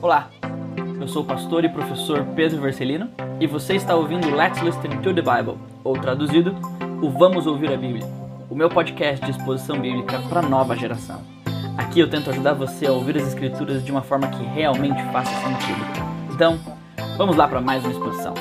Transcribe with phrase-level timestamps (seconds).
[0.00, 0.30] Olá,
[1.00, 3.08] eu sou o pastor e professor Pedro Vercelino
[3.40, 6.54] e você está ouvindo Let's Listen to the Bible, ou traduzido,
[7.02, 8.06] o Vamos Ouvir a Bíblia,
[8.48, 11.20] o meu podcast de exposição bíblica para nova geração.
[11.76, 15.32] Aqui eu tento ajudar você a ouvir as Escrituras de uma forma que realmente faça
[15.32, 15.84] sentido.
[16.32, 16.60] Então,
[17.16, 18.34] vamos lá para mais uma exposição.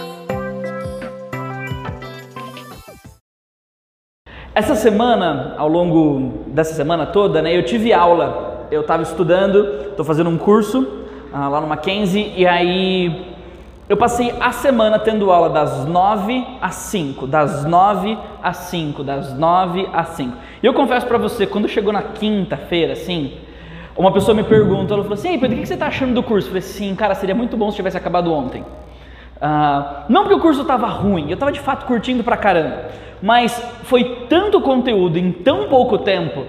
[4.53, 8.67] Essa semana, ao longo dessa semana toda, né, eu tive aula.
[8.69, 13.35] Eu estava estudando, estou fazendo um curso ah, lá no Mackenzie, e aí
[13.89, 19.33] eu passei a semana tendo aula das 9 às 5, das 9 às 5, das
[19.33, 20.37] 9 às 5.
[20.61, 23.33] E eu confesso para você, quando chegou na quinta-feira, assim,
[23.95, 26.21] uma pessoa me pergunta, ela falou assim, Ei, Pedro, o que você está achando do
[26.21, 26.47] curso?
[26.47, 28.61] Eu falei assim, cara, seria muito bom se tivesse acabado ontem.
[28.61, 32.85] Uh, não porque o curso estava ruim, eu estava de fato curtindo pra caramba,
[33.21, 36.43] mas foi tanto conteúdo em tão pouco tempo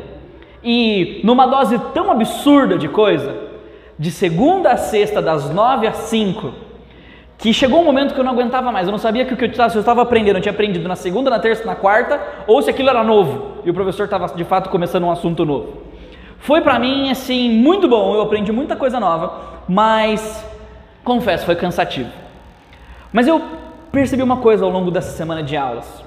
[0.64, 3.47] e numa dose tão absurda de coisa
[3.98, 6.52] de segunda a sexta, das nove às cinco,
[7.36, 8.86] que chegou um momento que eu não aguentava mais.
[8.86, 11.38] Eu não sabia que o que eu estava aprendendo, eu tinha aprendido na segunda, na
[11.38, 15.04] terça, na quarta, ou se aquilo era novo e o professor estava de fato começando
[15.04, 15.82] um assunto novo.
[16.38, 18.14] Foi para mim assim muito bom.
[18.14, 20.44] Eu aprendi muita coisa nova, mas
[21.04, 22.10] confesso, foi cansativo.
[23.12, 23.42] Mas eu
[23.90, 26.04] percebi uma coisa ao longo dessa semana de aulas.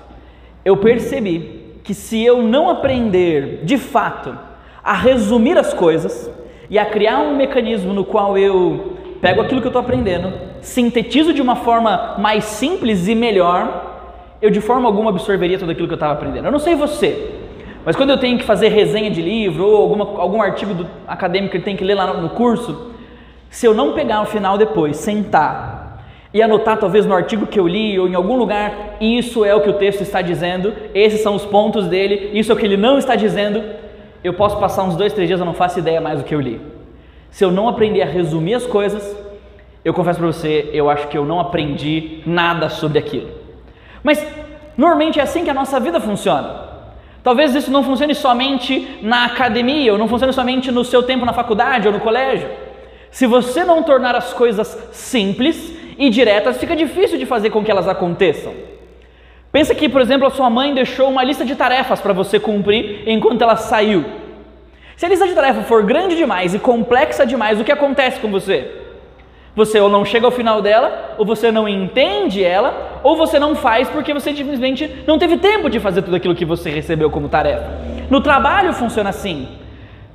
[0.64, 4.38] Eu percebi que se eu não aprender de fato
[4.84, 6.30] a resumir as coisas,
[6.72, 11.34] e a criar um mecanismo no qual eu pego aquilo que eu estou aprendendo, sintetizo
[11.34, 14.08] de uma forma mais simples e melhor,
[14.42, 16.46] eu de forma alguma absorveria tudo aquilo que eu estava aprendendo.
[16.46, 17.34] Eu não sei você,
[17.86, 21.52] mas quando eu tenho que fazer resenha de livro ou alguma, algum artigo do, acadêmico
[21.52, 22.94] que tenho que ler lá no, no curso,
[23.50, 27.68] se eu não pegar no final depois, sentar e anotar talvez no artigo que eu
[27.68, 31.36] li ou em algum lugar, isso é o que o texto está dizendo, esses são
[31.36, 33.62] os pontos dele, isso é o que ele não está dizendo,
[34.24, 36.42] eu posso passar uns dois, três dias, eu não faço ideia mais do que eu
[36.42, 36.62] li.
[37.30, 39.16] Se eu não aprender a resumir as coisas,
[39.84, 43.30] eu confesso para você, eu acho que eu não aprendi nada sobre aquilo.
[44.04, 44.26] Mas
[44.78, 46.70] normalmente é assim que a nossa vida funciona.
[47.24, 51.34] Talvez isso não funcione somente na academia, ou não funcione somente no seu tempo na
[51.34, 52.50] faculdade ou no colégio.
[53.12, 57.70] Se você não tornar as coisas simples e diretas, fica difícil de fazer com que
[57.70, 58.54] elas aconteçam.
[59.52, 63.04] Pensa que, por exemplo, a sua mãe deixou uma lista de tarefas para você cumprir
[63.06, 64.06] enquanto ela saiu.
[64.96, 68.30] Se a lista de tarefas for grande demais e complexa demais, o que acontece com
[68.30, 68.72] você?
[69.54, 73.54] Você ou não chega ao final dela, ou você não entende ela, ou você não
[73.54, 77.28] faz porque você simplesmente não teve tempo de fazer tudo aquilo que você recebeu como
[77.28, 77.70] tarefa.
[78.10, 79.50] No trabalho funciona assim.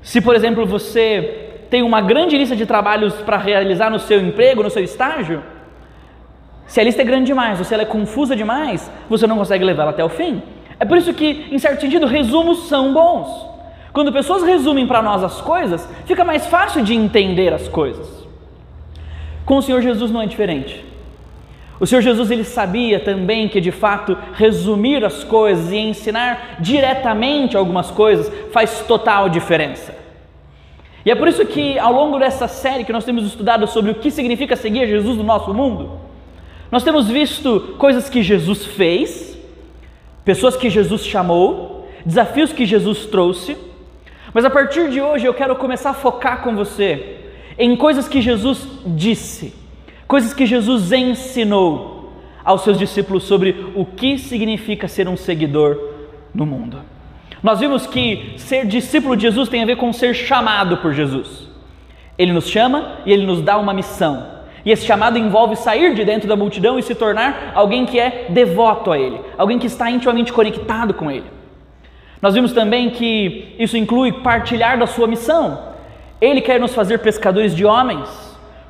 [0.00, 4.62] Se, por exemplo, você tem uma grande lista de trabalhos para realizar no seu emprego,
[4.62, 5.42] no seu estágio,
[6.66, 9.64] se a lista é grande demais ou se ela é confusa demais, você não consegue
[9.64, 10.42] levá-la até o fim.
[10.78, 13.46] É por isso que, em certo sentido, resumos são bons.
[13.92, 18.26] Quando pessoas resumem para nós as coisas, fica mais fácil de entender as coisas.
[19.44, 20.84] Com o Senhor Jesus não é diferente.
[21.78, 27.56] O Senhor Jesus ele sabia também que de fato resumir as coisas e ensinar diretamente
[27.56, 29.94] algumas coisas faz total diferença.
[31.04, 33.94] E é por isso que ao longo dessa série que nós temos estudado sobre o
[33.94, 36.05] que significa seguir Jesus no nosso mundo,
[36.70, 39.38] nós temos visto coisas que Jesus fez,
[40.24, 43.56] pessoas que Jesus chamou, desafios que Jesus trouxe,
[44.34, 47.16] mas a partir de hoje eu quero começar a focar com você
[47.58, 49.54] em coisas que Jesus disse,
[50.06, 52.12] coisas que Jesus ensinou
[52.44, 55.78] aos seus discípulos sobre o que significa ser um seguidor
[56.34, 56.80] no mundo.
[57.42, 61.48] Nós vimos que ser discípulo de Jesus tem a ver com ser chamado por Jesus.
[62.18, 64.35] Ele nos chama e ele nos dá uma missão.
[64.66, 68.26] E esse chamado envolve sair de dentro da multidão e se tornar alguém que é
[68.30, 71.30] devoto a Ele, alguém que está intimamente conectado com Ele.
[72.20, 75.76] Nós vimos também que isso inclui partilhar da sua missão.
[76.20, 78.08] Ele quer nos fazer pescadores de homens,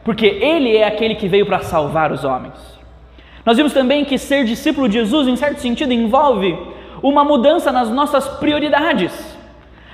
[0.04, 2.52] porque Ele é aquele que veio para salvar os homens.
[3.42, 6.58] Nós vimos também que ser discípulo de Jesus, em certo sentido, envolve
[7.02, 9.14] uma mudança nas nossas prioridades.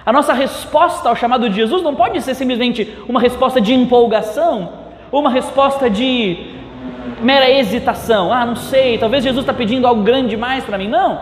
[0.04, 4.81] A nossa resposta ao chamado de Jesus não pode ser simplesmente uma resposta de empolgação,
[5.12, 6.38] ou uma resposta de
[7.20, 8.32] mera hesitação.
[8.32, 10.88] Ah, não sei, talvez Jesus está pedindo algo grande demais para mim.
[10.88, 11.20] Não.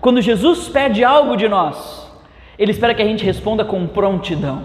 [0.00, 2.08] Quando Jesus pede algo de nós,
[2.56, 4.64] Ele espera que a gente responda com prontidão.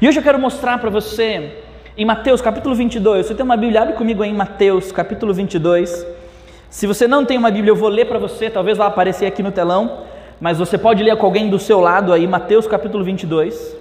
[0.00, 1.62] E hoje eu quero mostrar para você,
[1.96, 6.06] em Mateus capítulo 22, você tem uma Bíblia, abre comigo em Mateus capítulo 22.
[6.68, 9.42] Se você não tem uma Bíblia, eu vou ler para você, talvez vá aparecer aqui
[9.42, 10.04] no telão,
[10.40, 13.79] mas você pode ler com alguém do seu lado aí, Mateus capítulo 22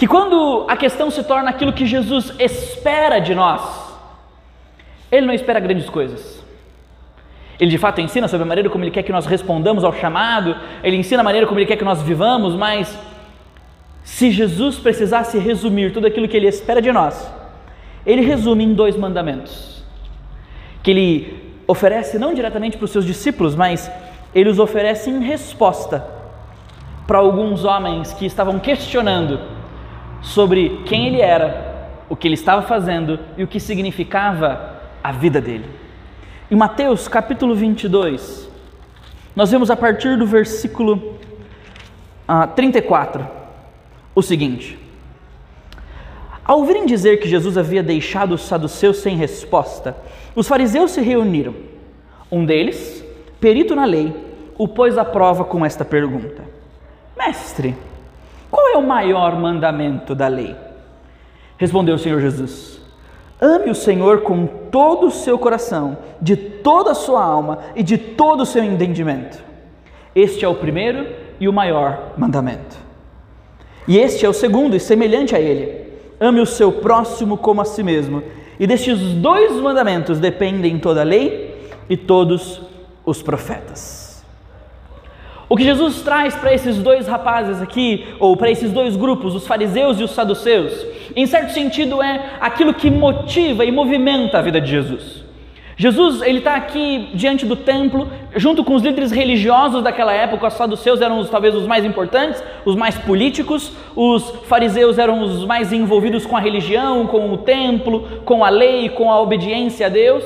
[0.00, 3.60] que quando a questão se torna aquilo que Jesus espera de nós,
[5.12, 6.42] Ele não espera grandes coisas.
[7.58, 10.56] Ele de fato ensina sobre a maneira como Ele quer que nós respondamos ao chamado,
[10.82, 12.98] Ele ensina a maneira como Ele quer que nós vivamos, mas
[14.02, 17.30] se Jesus precisasse resumir tudo aquilo que Ele espera de nós,
[18.06, 19.84] ele resume em dois mandamentos,
[20.82, 23.92] que ele oferece não diretamente para os seus discípulos, mas
[24.34, 26.02] ele os oferece em resposta
[27.06, 29.59] para alguns homens que estavam questionando
[30.22, 35.40] sobre quem ele era, o que ele estava fazendo e o que significava a vida
[35.40, 35.64] dele.
[36.50, 38.48] Em Mateus capítulo 22,
[39.34, 41.18] nós vemos a partir do versículo
[42.26, 43.26] ah, 34
[44.14, 44.78] o seguinte:
[46.44, 49.96] Ao ouvirem dizer que Jesus havia deixado os saduceus sem resposta,
[50.34, 51.54] os fariseus se reuniram.
[52.30, 53.04] Um deles,
[53.40, 54.14] perito na lei,
[54.58, 56.44] o pôs à prova com esta pergunta:
[57.16, 57.76] Mestre,
[58.50, 60.56] qual é o maior mandamento da lei?
[61.56, 62.80] Respondeu o Senhor Jesus:
[63.40, 67.96] Ame o Senhor com todo o seu coração, de toda a sua alma e de
[67.96, 69.42] todo o seu entendimento.
[70.14, 71.06] Este é o primeiro
[71.38, 72.76] e o maior mandamento.
[73.86, 77.64] E este é o segundo e semelhante a ele: ame o seu próximo como a
[77.64, 78.22] si mesmo.
[78.58, 82.60] E destes dois mandamentos dependem toda a lei e todos
[83.06, 83.99] os profetas.
[85.50, 89.48] O que Jesus traz para esses dois rapazes aqui, ou para esses dois grupos, os
[89.48, 90.86] fariseus e os saduceus,
[91.16, 95.24] em certo sentido é aquilo que motiva e movimenta a vida de Jesus.
[95.76, 100.46] Jesus ele está aqui diante do templo, junto com os líderes religiosos daquela época.
[100.46, 103.72] Os saduceus eram os, talvez os mais importantes, os mais políticos.
[103.96, 108.90] Os fariseus eram os mais envolvidos com a religião, com o templo, com a lei,
[108.90, 110.22] com a obediência a Deus.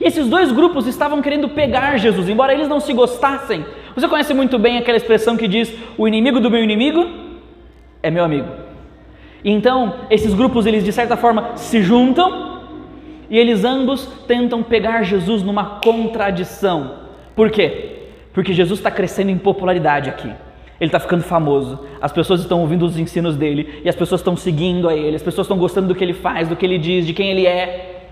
[0.00, 3.64] E esses dois grupos estavam querendo pegar Jesus, embora eles não se gostassem,
[4.00, 7.08] você conhece muito bem aquela expressão que diz: o inimigo do meu inimigo
[8.02, 8.48] é meu amigo.
[9.44, 12.60] Então, esses grupos, eles de certa forma se juntam
[13.30, 16.94] e eles ambos tentam pegar Jesus numa contradição.
[17.34, 17.96] Por quê?
[18.32, 20.30] Porque Jesus está crescendo em popularidade aqui.
[20.80, 24.36] Ele está ficando famoso, as pessoas estão ouvindo os ensinos dele e as pessoas estão
[24.36, 27.04] seguindo a ele, as pessoas estão gostando do que ele faz, do que ele diz,
[27.04, 28.06] de quem ele é.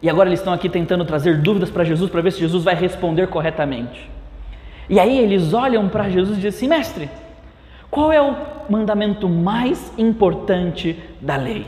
[0.00, 2.74] E agora eles estão aqui tentando trazer dúvidas para Jesus para ver se Jesus vai
[2.74, 4.10] responder corretamente.
[4.88, 7.08] E aí eles olham para Jesus e dizem assim: Mestre,
[7.90, 8.36] qual é o
[8.68, 11.66] mandamento mais importante da lei?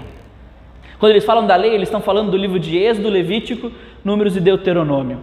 [0.99, 3.71] Quando eles falam da lei, eles estão falando do livro de Êxodo, Levítico,
[4.05, 5.21] Números e Deuteronômio.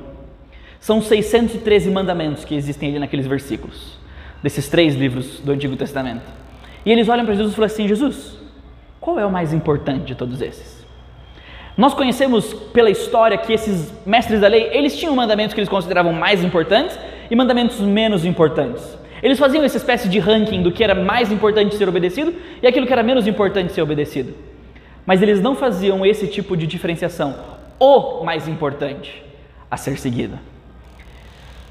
[0.79, 3.97] São 613 mandamentos que existem ali naqueles versículos,
[4.43, 6.23] desses três livros do Antigo Testamento.
[6.85, 8.37] E eles olham para Jesus e falam assim: Jesus,
[8.99, 10.85] qual é o mais importante de todos esses?
[11.77, 16.13] Nós conhecemos pela história que esses mestres da lei, eles tinham mandamentos que eles consideravam
[16.13, 16.97] mais importantes
[17.31, 18.83] e mandamentos menos importantes.
[19.23, 22.85] Eles faziam essa espécie de ranking do que era mais importante ser obedecido e aquilo
[22.85, 24.33] que era menos importante ser obedecido.
[25.05, 27.33] Mas eles não faziam esse tipo de diferenciação.
[27.79, 29.23] O mais importante
[29.69, 30.37] a ser seguido.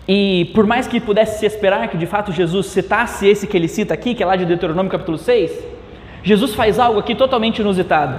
[0.09, 3.69] E por mais que pudesse se esperar que de fato Jesus citasse esse que ele
[3.69, 5.53] cita aqui, que é lá de Deuteronômio capítulo 6,
[6.23, 8.19] Jesus faz algo aqui totalmente inusitado.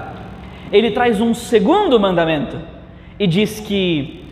[0.72, 2.58] Ele traz um segundo mandamento
[3.20, 4.24] e diz que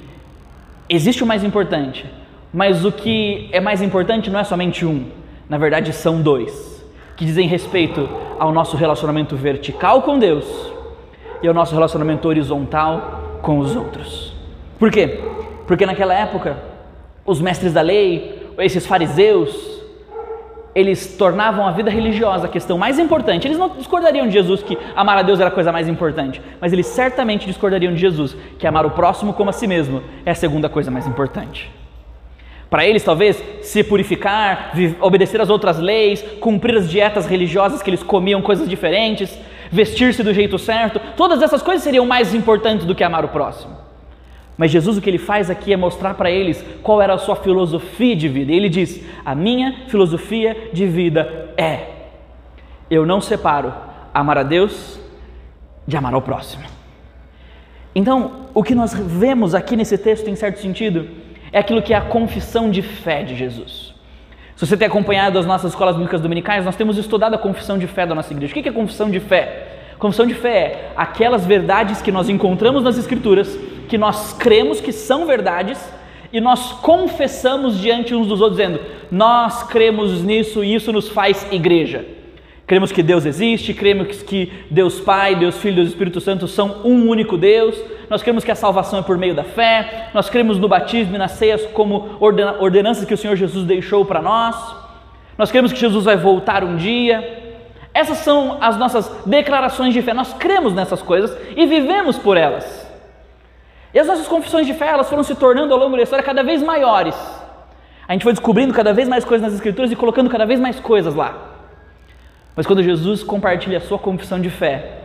[0.88, 2.06] existe o mais importante,
[2.54, 5.06] mas o que é mais importante não é somente um,
[5.48, 6.84] na verdade são dois,
[7.16, 8.10] que dizem respeito
[8.40, 10.46] ao nosso relacionamento vertical com Deus
[11.42, 14.34] e ao nosso relacionamento horizontal com os outros.
[14.78, 15.19] Por quê?
[15.68, 16.57] Porque naquela época,
[17.25, 19.80] os mestres da lei, esses fariseus,
[20.74, 23.48] eles tornavam a vida religiosa a questão mais importante.
[23.48, 26.74] Eles não discordariam de Jesus que amar a Deus era a coisa mais importante, mas
[26.74, 30.35] eles certamente discordariam de Jesus que amar o próximo como a si mesmo é a
[30.35, 31.79] segunda coisa mais importante.
[32.69, 38.04] Para eles, talvez, se purificar, obedecer às outras leis, cumprir as dietas religiosas que eles
[38.04, 39.38] comiam coisas diferentes,
[39.71, 43.76] vestir-se do jeito certo, todas essas coisas seriam mais importantes do que amar o próximo.
[44.56, 47.35] Mas Jesus o que ele faz aqui é mostrar para eles qual era a sua
[47.38, 48.52] filosofia de vida.
[48.52, 51.88] E ele diz: A minha filosofia de vida é:
[52.90, 53.73] eu não separo
[54.14, 54.99] amar a Deus
[55.88, 56.64] de amar ao próximo.
[57.95, 61.07] Então, o que nós vemos aqui nesse texto, em certo sentido,
[61.51, 63.94] é aquilo que é a confissão de fé de Jesus.
[64.56, 67.87] Se você tem acompanhado as nossas escolas bíblicas dominicais, nós temos estudado a confissão de
[67.87, 68.51] fé da nossa igreja.
[68.51, 69.68] O que é confissão de fé?
[69.97, 74.91] Confissão de fé é aquelas verdades que nós encontramos nas Escrituras, que nós cremos que
[74.91, 75.79] são verdades
[76.31, 78.79] e nós confessamos diante uns dos outros, dizendo:
[79.09, 82.06] Nós cremos nisso e isso nos faz igreja.
[82.69, 87.09] Cremos que Deus existe, cremos que Deus Pai, Deus Filho Deus Espírito Santo são um
[87.09, 87.76] único Deus.
[88.07, 90.09] Nós cremos que a salvação é por meio da fé.
[90.14, 94.21] Nós cremos no batismo e nas ceias como ordenanças que o Senhor Jesus deixou para
[94.21, 94.56] nós.
[95.35, 97.57] Nós cremos que Jesus vai voltar um dia.
[97.92, 100.14] Essas são as nossas declarações de fé.
[100.14, 102.88] Nós cremos nessas coisas e vivemos por elas.
[103.92, 106.44] E as nossas confissões de fé, elas foram se tornando ao longo da história cada
[106.44, 107.16] vez maiores.
[108.07, 110.80] A gente foi descobrindo cada vez mais coisas nas escrituras e colocando cada vez mais
[110.80, 111.48] coisas lá.
[112.56, 114.97] Mas quando Jesus compartilha a sua confissão de fé,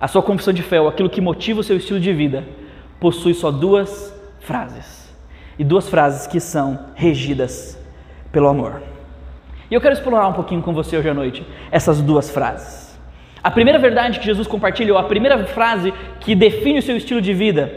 [0.00, 2.44] a sua confissão de fé, ou aquilo que motiva o seu estilo de vida,
[2.98, 5.12] possui só duas frases.
[5.58, 7.78] E duas frases que são regidas
[8.32, 8.82] pelo amor.
[9.70, 12.98] E eu quero explorar um pouquinho com você hoje à noite essas duas frases.
[13.42, 17.20] A primeira verdade que Jesus compartilha, ou a primeira frase que define o seu estilo
[17.20, 17.72] de vida,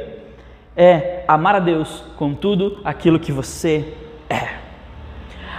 [0.76, 3.94] é amar a Deus com tudo aquilo que você.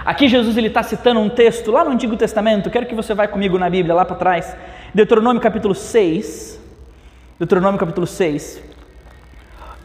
[0.05, 3.27] Aqui Jesus ele está citando um texto lá no Antigo Testamento, quero que você vá
[3.27, 4.55] comigo na Bíblia, lá para trás,
[4.93, 6.61] Deuteronômio capítulo 6.
[7.39, 8.61] Deuteronômio capítulo 6.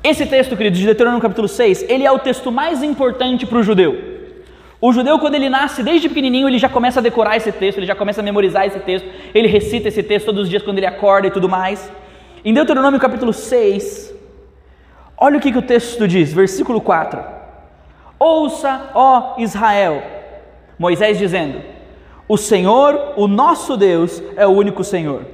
[0.04, 3.62] Esse texto, queridos, de Deuteronômio capítulo 6, ele é o texto mais importante para o
[3.62, 3.96] judeu.
[4.78, 7.86] O judeu, quando ele nasce, desde pequenininho, ele já começa a decorar esse texto, ele
[7.86, 10.86] já começa a memorizar esse texto, ele recita esse texto todos os dias quando ele
[10.86, 11.90] acorda e tudo mais.
[12.44, 14.14] Em Deuteronômio capítulo 6,
[15.16, 17.39] olha o que, que o texto diz, versículo 4.
[18.20, 20.02] Ouça, ó Israel,
[20.78, 21.60] Moisés dizendo:
[22.28, 25.24] O Senhor, o nosso Deus, é o único Senhor.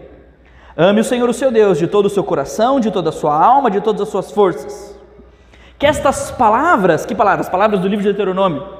[0.76, 3.34] Ame o Senhor, o seu Deus, de todo o seu coração, de toda a sua
[3.34, 4.96] alma, de todas as suas forças.
[5.78, 7.48] Que estas palavras, que palavras?
[7.48, 8.76] Palavras do livro de Deuteronômio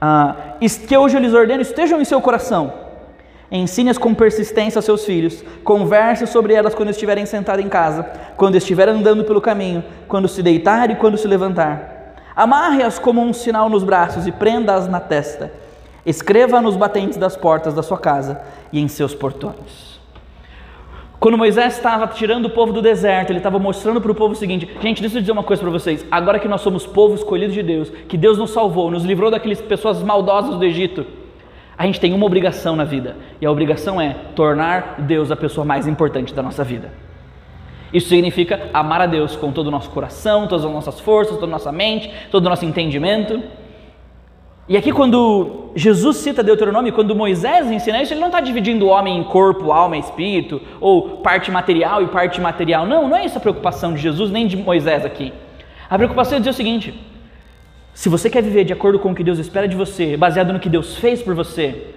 [0.00, 2.72] ah, que hoje eu lhes ordeno estejam em seu coração.
[3.50, 5.42] Ensine-as com persistência aos seus filhos.
[5.62, 8.04] Converse sobre elas quando estiverem sentados em casa,
[8.36, 11.95] quando estiver andando pelo caminho, quando se deitar e quando se levantar.
[12.36, 15.50] Amarre-as como um sinal nos braços e prenda-as na testa.
[16.04, 19.98] Escreva nos batentes das portas da sua casa e em seus portões.
[21.18, 24.36] Quando Moisés estava tirando o povo do deserto, ele estava mostrando para o povo o
[24.36, 26.04] seguinte: gente, deixa eu dizer uma coisa para vocês.
[26.10, 29.62] Agora que nós somos povo escolhido de Deus, que Deus nos salvou, nos livrou daquelas
[29.62, 31.06] pessoas maldosas do Egito,
[31.78, 35.64] a gente tem uma obrigação na vida, e a obrigação é tornar Deus a pessoa
[35.64, 37.05] mais importante da nossa vida.
[37.92, 41.46] Isso significa amar a Deus com todo o nosso coração, todas as nossas forças, toda
[41.46, 43.42] a nossa mente, todo o nosso entendimento.
[44.68, 48.88] E aqui, quando Jesus cita Deuteronômio, quando Moisés ensina isso, ele não está dividindo o
[48.88, 52.84] homem em corpo, alma e espírito, ou parte material e parte material.
[52.84, 55.32] Não, não é essa a preocupação de Jesus nem de Moisés aqui.
[55.88, 57.00] A preocupação é dizer o seguinte:
[57.94, 60.58] se você quer viver de acordo com o que Deus espera de você, baseado no
[60.58, 61.94] que Deus fez por você,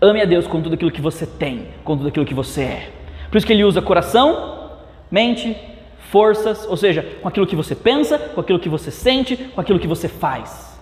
[0.00, 2.90] ame a Deus com tudo aquilo que você tem, com tudo aquilo que você é.
[3.28, 4.51] Por isso que ele usa coração,
[5.12, 5.54] mente,
[6.10, 9.78] forças, ou seja, com aquilo que você pensa, com aquilo que você sente, com aquilo
[9.78, 10.80] que você faz.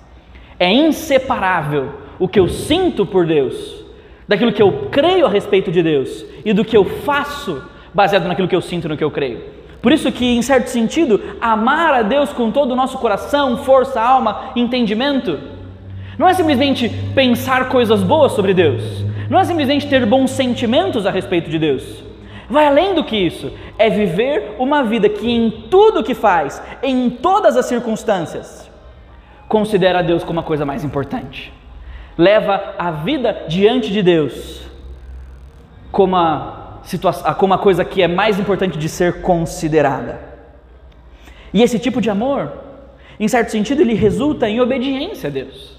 [0.59, 3.85] É inseparável o que eu sinto por Deus,
[4.29, 8.47] daquilo que eu creio a respeito de Deus e do que eu faço baseado naquilo
[8.47, 9.41] que eu sinto e no que eu creio.
[9.83, 14.01] Por isso que, em certo sentido, amar a Deus com todo o nosso coração, força,
[14.01, 15.41] alma, entendimento,
[16.19, 18.83] não é simplesmente pensar coisas boas sobre Deus,
[19.29, 22.10] não é simplesmente ter bons sentimentos a respeito de Deus.
[22.51, 27.09] Vai além do que isso, é viver uma vida que em tudo que faz, em
[27.09, 28.69] todas as circunstâncias,
[29.49, 31.53] considera Deus como a coisa mais importante.
[32.19, 34.63] Leva a vida diante de Deus
[35.93, 40.19] como a, situação, como a coisa que é mais importante de ser considerada.
[41.55, 42.53] E esse tipo de amor,
[43.19, 45.79] em certo sentido, ele resulta em obediência a Deus.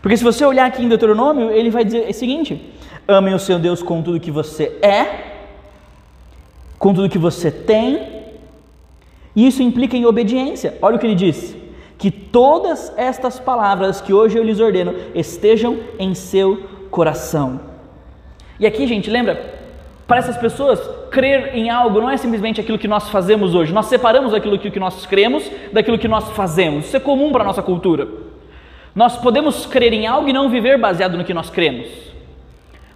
[0.00, 2.72] Porque se você olhar aqui em Deuteronômio, ele vai dizer o seguinte:
[3.06, 5.37] amem o seu Deus com tudo que você é,
[6.78, 8.18] com tudo que você tem,
[9.34, 10.78] e isso implica em obediência.
[10.80, 11.56] Olha o que ele diz:
[11.98, 17.60] que todas estas palavras que hoje eu lhes ordeno estejam em seu coração.
[18.58, 19.58] E aqui, gente, lembra?
[20.06, 20.80] Para essas pessoas,
[21.10, 23.74] crer em algo não é simplesmente aquilo que nós fazemos hoje.
[23.74, 26.86] Nós separamos aquilo que nós cremos daquilo que nós fazemos.
[26.86, 28.08] Isso é comum para a nossa cultura.
[28.94, 31.86] Nós podemos crer em algo e não viver baseado no que nós cremos.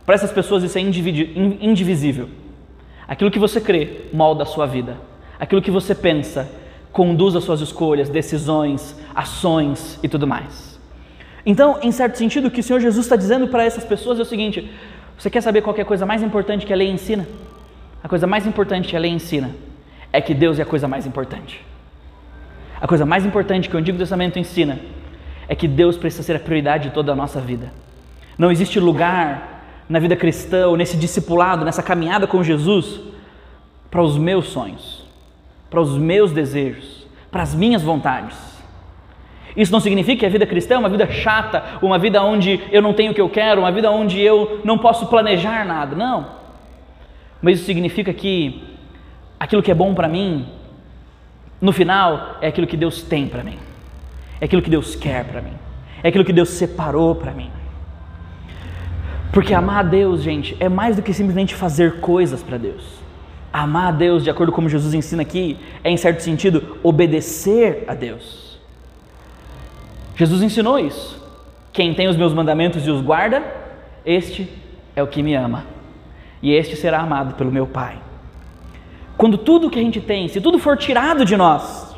[0.07, 2.29] Para essas pessoas, isso é indivisível.
[3.07, 4.97] Aquilo que você crê molda a sua vida.
[5.39, 6.49] Aquilo que você pensa
[6.93, 10.79] conduz as suas escolhas, decisões, ações e tudo mais.
[11.45, 14.23] Então, em certo sentido, o que o Senhor Jesus está dizendo para essas pessoas é
[14.23, 14.71] o seguinte:
[15.19, 17.27] você quer saber qual é a coisa mais importante que a lei ensina?
[18.03, 19.51] A coisa mais importante que a lei ensina
[20.13, 21.65] é que Deus é a coisa mais importante.
[22.81, 24.79] A coisa mais importante que o Antigo Testamento ensina
[25.49, 27.73] é que Deus precisa ser a prioridade de toda a nossa vida.
[28.37, 29.52] Não existe lugar
[29.93, 33.01] na vida cristã ou nesse discipulado, nessa caminhada com Jesus,
[33.91, 35.03] para os meus sonhos
[35.73, 38.37] para os meus desejos, para as minhas vontades.
[39.57, 42.83] Isso não significa que a vida cristã é uma vida chata, uma vida onde eu
[42.83, 45.97] não tenho o que eu quero, uma vida onde eu não posso planejar nada.
[45.97, 46.27] Não.
[47.41, 48.63] Mas isso significa que
[49.41, 50.47] aquilo que é bom para mim,
[51.59, 53.59] no final, é aquilo que Deus tem para mim,
[54.43, 55.55] é aquilo que Deus quer para mim,
[56.03, 57.51] é aquilo que Deus separou para mim.
[59.33, 62.85] Porque amar a Deus, gente, é mais do que simplesmente fazer coisas para Deus.
[63.51, 67.85] Amar a Deus, de acordo com como Jesus ensina aqui, é em certo sentido obedecer
[67.89, 68.59] a Deus.
[70.15, 71.21] Jesus ensinou isso.
[71.73, 73.43] Quem tem os meus mandamentos e os guarda,
[74.05, 74.49] este
[74.95, 75.65] é o que me ama.
[76.43, 77.99] E este será amado pelo meu Pai.
[79.17, 81.95] quando tudo que a gente tem, se tudo for tirado de nós,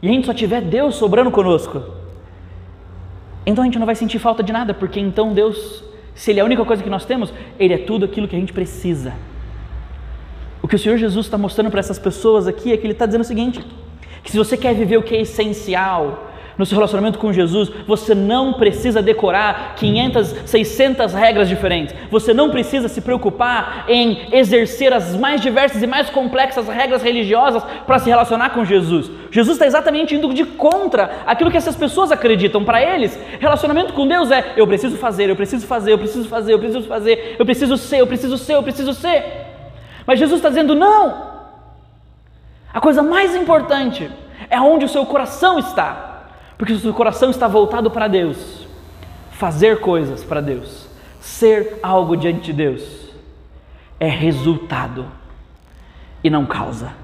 [0.00, 1.82] e a gente só tiver Deus sobrando conosco,
[3.44, 5.82] então a gente não vai sentir falta de nada, porque então Deus,
[6.14, 8.38] se Ele é a única coisa que nós temos, Ele é tudo aquilo que a
[8.38, 9.14] gente precisa.
[10.62, 13.06] O que o Senhor Jesus está mostrando para essas pessoas aqui é que Ele está
[13.06, 13.64] dizendo o seguinte:
[14.22, 18.14] que se você quer viver o que é essencial, no seu relacionamento com Jesus, você
[18.14, 21.94] não precisa decorar 500, 600 regras diferentes.
[22.10, 27.62] Você não precisa se preocupar em exercer as mais diversas e mais complexas regras religiosas
[27.86, 29.10] para se relacionar com Jesus.
[29.30, 32.64] Jesus está exatamente indo de contra aquilo que essas pessoas acreditam.
[32.64, 36.52] Para eles, relacionamento com Deus é eu preciso fazer, eu preciso fazer, eu preciso fazer,
[36.52, 39.24] eu preciso fazer, eu preciso ser, eu preciso ser, eu preciso ser.
[40.06, 41.34] Mas Jesus está dizendo não.
[42.72, 44.10] A coisa mais importante
[44.48, 46.13] é onde o seu coração está.
[46.64, 48.66] Porque o seu coração está voltado para Deus,
[49.32, 50.88] fazer coisas para Deus,
[51.20, 53.10] ser algo diante de Deus,
[54.00, 55.04] é resultado
[56.24, 56.94] e não causa.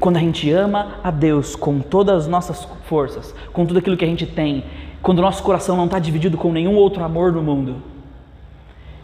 [0.00, 4.04] Quando a gente ama a Deus com todas as nossas forças, com tudo aquilo que
[4.04, 4.64] a gente tem,
[5.00, 7.80] quando o nosso coração não está dividido com nenhum outro amor no mundo,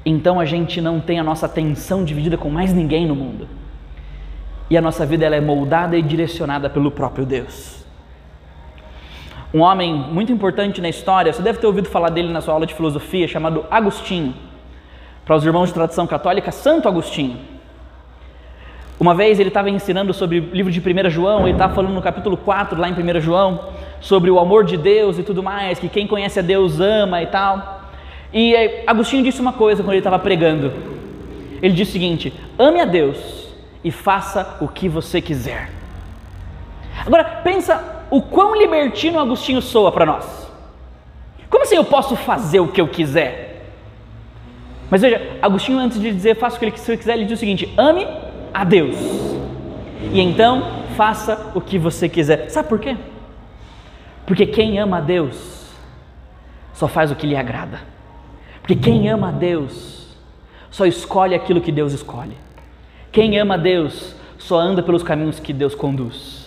[0.04, 3.46] então a gente não tem a nossa atenção dividida com mais ninguém no mundo.
[4.68, 7.83] E a nossa vida ela é moldada e direcionada pelo próprio Deus
[9.54, 12.66] um homem muito importante na história, você deve ter ouvido falar dele na sua aula
[12.66, 14.34] de filosofia, chamado Agostinho.
[15.25, 17.38] Para os irmãos de tradição católica, Santo Agostinho.
[18.99, 22.02] Uma vez ele estava ensinando sobre o livro de 1 João, ele estava falando no
[22.02, 23.68] capítulo 4, lá em 1 João,
[24.00, 27.26] sobre o amor de Deus e tudo mais, que quem conhece a Deus ama e
[27.28, 27.82] tal.
[28.32, 30.73] E Agostinho disse uma coisa quando ele estava pregando.
[31.62, 33.49] Ele disse o seguinte: ame a Deus
[33.84, 35.70] e faça o que você quiser.
[37.06, 40.44] Agora pensa o quão libertino Agostinho soa para nós.
[41.50, 43.73] Como assim eu posso fazer o que eu quiser?
[44.90, 47.73] Mas veja, Agostinho, antes de dizer faça o que ele quiser, ele diz o seguinte:
[47.76, 48.06] ame
[48.52, 48.96] a Deus.
[50.12, 52.48] E então faça o que você quiser.
[52.50, 52.96] Sabe por quê?
[54.26, 55.66] Porque quem ama a Deus
[56.72, 57.81] só faz o que lhe agrada.
[58.61, 60.16] Porque quem ama a Deus
[60.70, 62.37] só escolhe aquilo que Deus escolhe.
[63.12, 66.43] Quem ama a Deus só anda pelos caminhos que Deus conduz.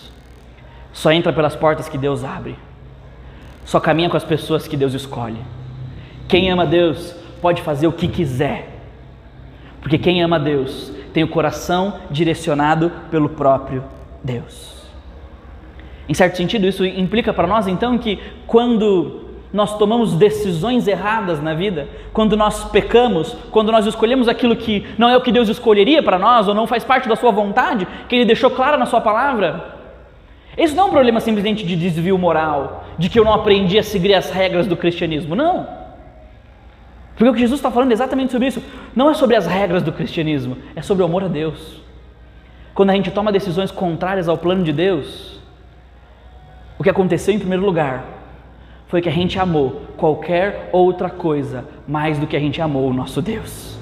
[0.98, 2.58] Só entra pelas portas que Deus abre.
[3.64, 5.38] Só caminha com as pessoas que Deus escolhe.
[6.26, 8.68] Quem ama Deus pode fazer o que quiser.
[9.80, 13.84] Porque quem ama Deus tem o coração direcionado pelo próprio
[14.24, 14.88] Deus.
[16.08, 19.20] Em certo sentido, isso implica para nós então que quando
[19.52, 25.08] nós tomamos decisões erradas na vida, quando nós pecamos, quando nós escolhemos aquilo que não
[25.08, 28.16] é o que Deus escolheria para nós ou não faz parte da sua vontade, que
[28.16, 29.77] Ele deixou claro na Sua palavra,
[30.58, 33.82] esse não é um problema simplesmente de desvio moral, de que eu não aprendi a
[33.82, 35.36] seguir as regras do cristianismo.
[35.36, 35.66] Não.
[37.14, 38.62] Porque o que Jesus está falando é exatamente sobre isso.
[38.94, 41.80] Não é sobre as regras do cristianismo, é sobre o amor a Deus.
[42.74, 45.40] Quando a gente toma decisões contrárias ao plano de Deus,
[46.76, 48.04] o que aconteceu em primeiro lugar
[48.88, 52.92] foi que a gente amou qualquer outra coisa mais do que a gente amou o
[52.92, 53.78] nosso Deus.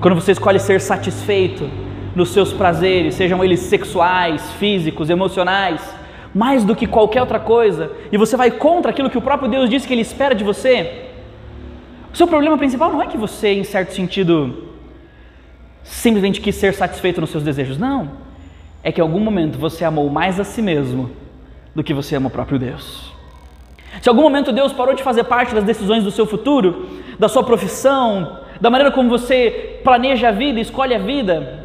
[0.00, 1.68] Quando você escolhe ser satisfeito
[2.14, 5.80] nos seus prazeres, sejam eles sexuais, físicos, emocionais,
[6.34, 9.70] mais do que qualquer outra coisa, e você vai contra aquilo que o próprio Deus
[9.70, 11.04] disse que Ele espera de você,
[12.14, 14.68] o seu problema principal não é que você, em certo sentido,
[15.82, 18.12] simplesmente quis ser satisfeito nos seus desejos, não.
[18.84, 21.10] É que em algum momento você amou mais a si mesmo
[21.74, 23.12] do que você ama o próprio Deus.
[24.00, 26.86] Se em algum momento Deus parou de fazer parte das decisões do seu futuro,
[27.18, 31.63] da sua profissão, da maneira como você planeja a vida, escolhe a vida,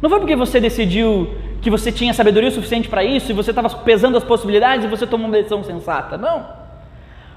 [0.00, 3.68] não foi porque você decidiu que você tinha sabedoria suficiente para isso e você estava
[3.68, 6.16] pesando as possibilidades e você tomou uma decisão sensata.
[6.16, 6.46] Não.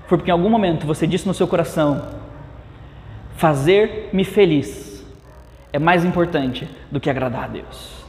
[0.08, 2.02] Foi porque em algum momento você disse no seu coração:
[3.36, 5.06] fazer-me feliz
[5.74, 8.04] é mais importante do que agradar a Deus.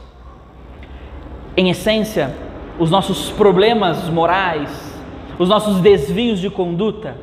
[1.57, 2.33] Em essência,
[2.79, 4.93] os nossos problemas morais,
[5.37, 7.17] os nossos desvios de conduta,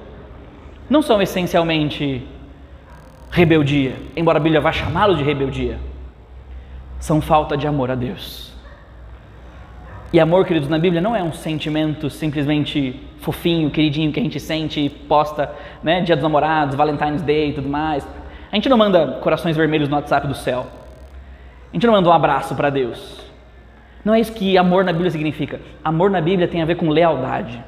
[0.88, 2.26] não são essencialmente
[3.30, 5.78] rebeldia, embora a Bíblia vá chamá-lo de rebeldia
[7.02, 8.52] são falta de amor a Deus.
[10.12, 14.38] E amor, queridos, na Bíblia não é um sentimento simplesmente fofinho, queridinho que a gente
[14.38, 18.06] sente e posta, né, Dia dos Namorados, Valentine's Day e tudo mais.
[18.52, 20.64] A gente não manda corações vermelhos no WhatsApp do céu.
[21.72, 23.20] A gente não manda um abraço para Deus.
[24.04, 25.60] Não é isso que amor na Bíblia significa.
[25.82, 27.60] Amor na Bíblia tem a ver com lealdade.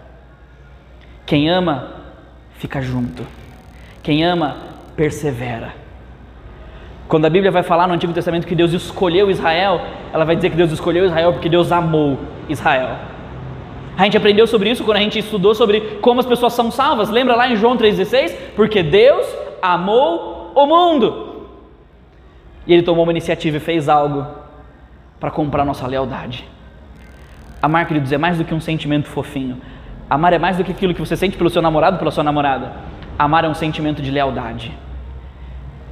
[1.27, 1.93] Quem ama,
[2.53, 3.27] fica junto.
[4.01, 4.59] Quem ama,
[4.95, 5.84] persevera.
[7.09, 9.81] Quando a Bíblia vai falar no Antigo Testamento que Deus escolheu Israel,
[10.13, 12.97] ela vai dizer que Deus escolheu Israel porque Deus amou Israel.
[13.97, 17.11] A gente aprendeu sobre isso quando a gente estudou sobre como as pessoas são salvas.
[17.11, 18.35] Lembra lá em João 3,16?
[18.57, 19.27] Porque Deus
[19.63, 21.47] amou o mundo.
[22.67, 24.27] E ele tomou uma iniciativa e fez algo
[25.21, 26.49] para comprar nossa lealdade.
[27.63, 29.61] Amar, queridos, é mais do que um sentimento fofinho.
[30.09, 32.73] Amar é mais do que aquilo que você sente pelo seu namorado, pela sua namorada.
[33.19, 34.77] Amar é um sentimento de lealdade,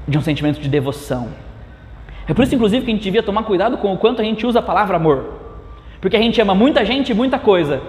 [0.06, 1.28] de um sentimento de devoção.
[2.26, 4.46] É por isso, inclusive, que a gente devia tomar cuidado com o quanto a gente
[4.46, 5.40] usa a palavra amor.
[6.00, 7.80] Porque a gente ama muita gente e muita coisa,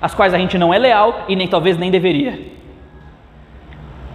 [0.00, 2.56] as quais a gente não é leal e nem talvez nem deveria.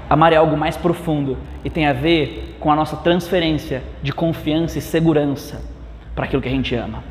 [0.10, 4.78] Amar é algo mais profundo e tem a ver com a nossa transferência de confiança
[4.78, 5.62] e segurança
[6.14, 7.04] para aquilo que a gente ama.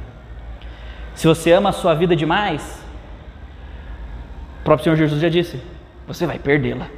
[1.15, 2.85] Se você ama a sua vida demais,
[4.61, 5.61] o próprio Senhor Jesus já disse,
[6.07, 6.89] você vai perdê-la.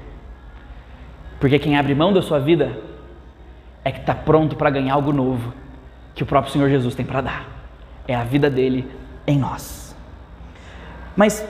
[1.38, 2.76] Porque quem abre mão da sua vida
[3.84, 5.52] é que está pronto para ganhar algo novo
[6.14, 7.46] que o próprio Senhor Jesus tem para dar.
[8.06, 8.88] É a vida dele
[9.26, 9.94] em nós.
[11.16, 11.46] Mas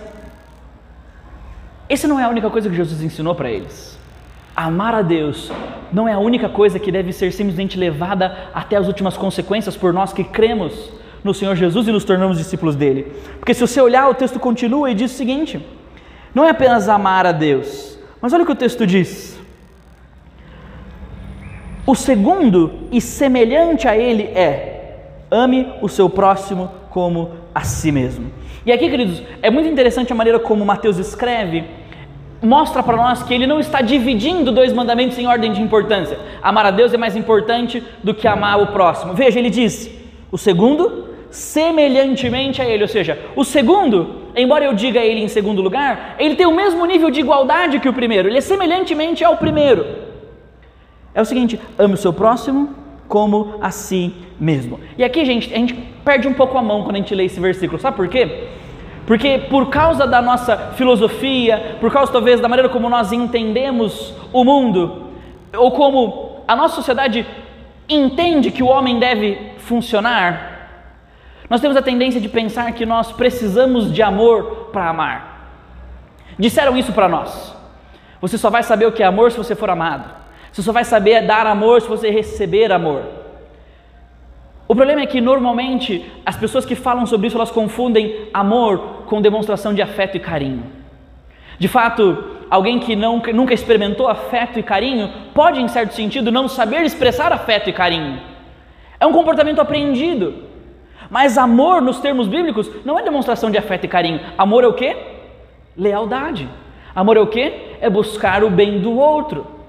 [1.89, 3.99] essa não é a única coisa que Jesus ensinou para eles.
[4.55, 5.51] Amar a Deus
[5.93, 9.93] não é a única coisa que deve ser simplesmente levada até as últimas consequências por
[9.93, 10.91] nós que cremos
[11.25, 13.13] no Senhor Jesus e nos tornamos discípulos dele.
[13.39, 15.65] Porque se você olhar, o texto continua e diz o seguinte:
[16.35, 19.32] não é apenas amar a Deus, mas olha o que o texto diz.
[21.93, 24.95] O segundo e semelhante a ele é:
[25.31, 28.33] ame o seu próximo como a si mesmo.
[28.65, 31.65] E aqui, queridos, é muito interessante a maneira como Mateus escreve
[32.41, 36.19] mostra para nós que ele não está dividindo dois mandamentos em ordem de importância.
[36.43, 39.13] Amar a Deus é mais importante do que amar o próximo.
[39.13, 39.91] Veja, ele diz:
[40.31, 45.61] o segundo, semelhantemente a ele, ou seja, o segundo, embora eu diga ele em segundo
[45.61, 49.37] lugar, ele tem o mesmo nível de igualdade que o primeiro, ele é semelhantemente ao
[49.37, 50.02] primeiro.
[51.15, 52.71] É o seguinte: ame o seu próximo
[53.09, 54.81] como a si mesmo.
[54.97, 57.39] E aqui, gente, a gente perde um pouco a mão quando a gente lê esse
[57.39, 58.49] versículo, sabe por quê?
[59.07, 64.45] Porque por causa da nossa filosofia, por causa talvez da maneira como nós entendemos o
[64.45, 65.11] mundo,
[65.55, 67.27] ou como a nossa sociedade
[67.89, 70.53] entende que o homem deve funcionar,
[71.51, 75.51] nós temos a tendência de pensar que nós precisamos de amor para amar.
[76.39, 77.55] Disseram isso para nós.
[78.23, 80.22] Você só vai saber o que é amor se você for amado.
[80.53, 83.03] Você só vai saber dar amor se você receber amor.
[84.69, 89.21] O problema é que normalmente as pessoas que falam sobre isso elas confundem amor com
[89.21, 90.65] demonstração de afeto e carinho.
[91.59, 96.49] De fato, alguém que não, nunca experimentou afeto e carinho pode, em certo sentido, não
[96.49, 98.21] saber expressar afeto e carinho.
[99.01, 100.35] É um comportamento aprendido.
[101.11, 104.21] Mas amor, nos termos bíblicos, não é demonstração de afeto e carinho.
[104.37, 104.97] Amor é o quê?
[105.77, 106.49] Lealdade.
[106.95, 107.77] Amor é o quê?
[107.81, 109.62] É buscar o bem do outro.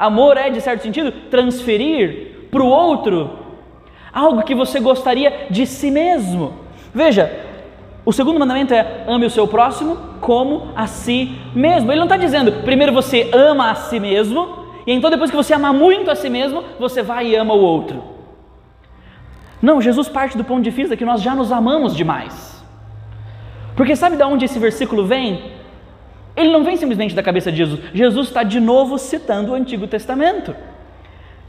[0.00, 3.38] Amor é, de certo sentido, transferir para o outro
[4.10, 6.54] algo que você gostaria de si mesmo.
[6.94, 7.30] Veja,
[8.02, 11.92] o segundo mandamento é ame o seu próximo como a si mesmo.
[11.92, 15.52] Ele não está dizendo primeiro você ama a si mesmo, e então depois que você
[15.52, 18.02] ama muito a si mesmo, você vai e ama o outro.
[19.60, 22.64] Não, Jesus parte do ponto de vista que nós já nos amamos demais.
[23.76, 25.59] Porque sabe de onde esse versículo vem?
[26.36, 27.80] Ele não vem simplesmente da cabeça de Jesus.
[27.92, 30.54] Jesus está de novo citando o Antigo Testamento.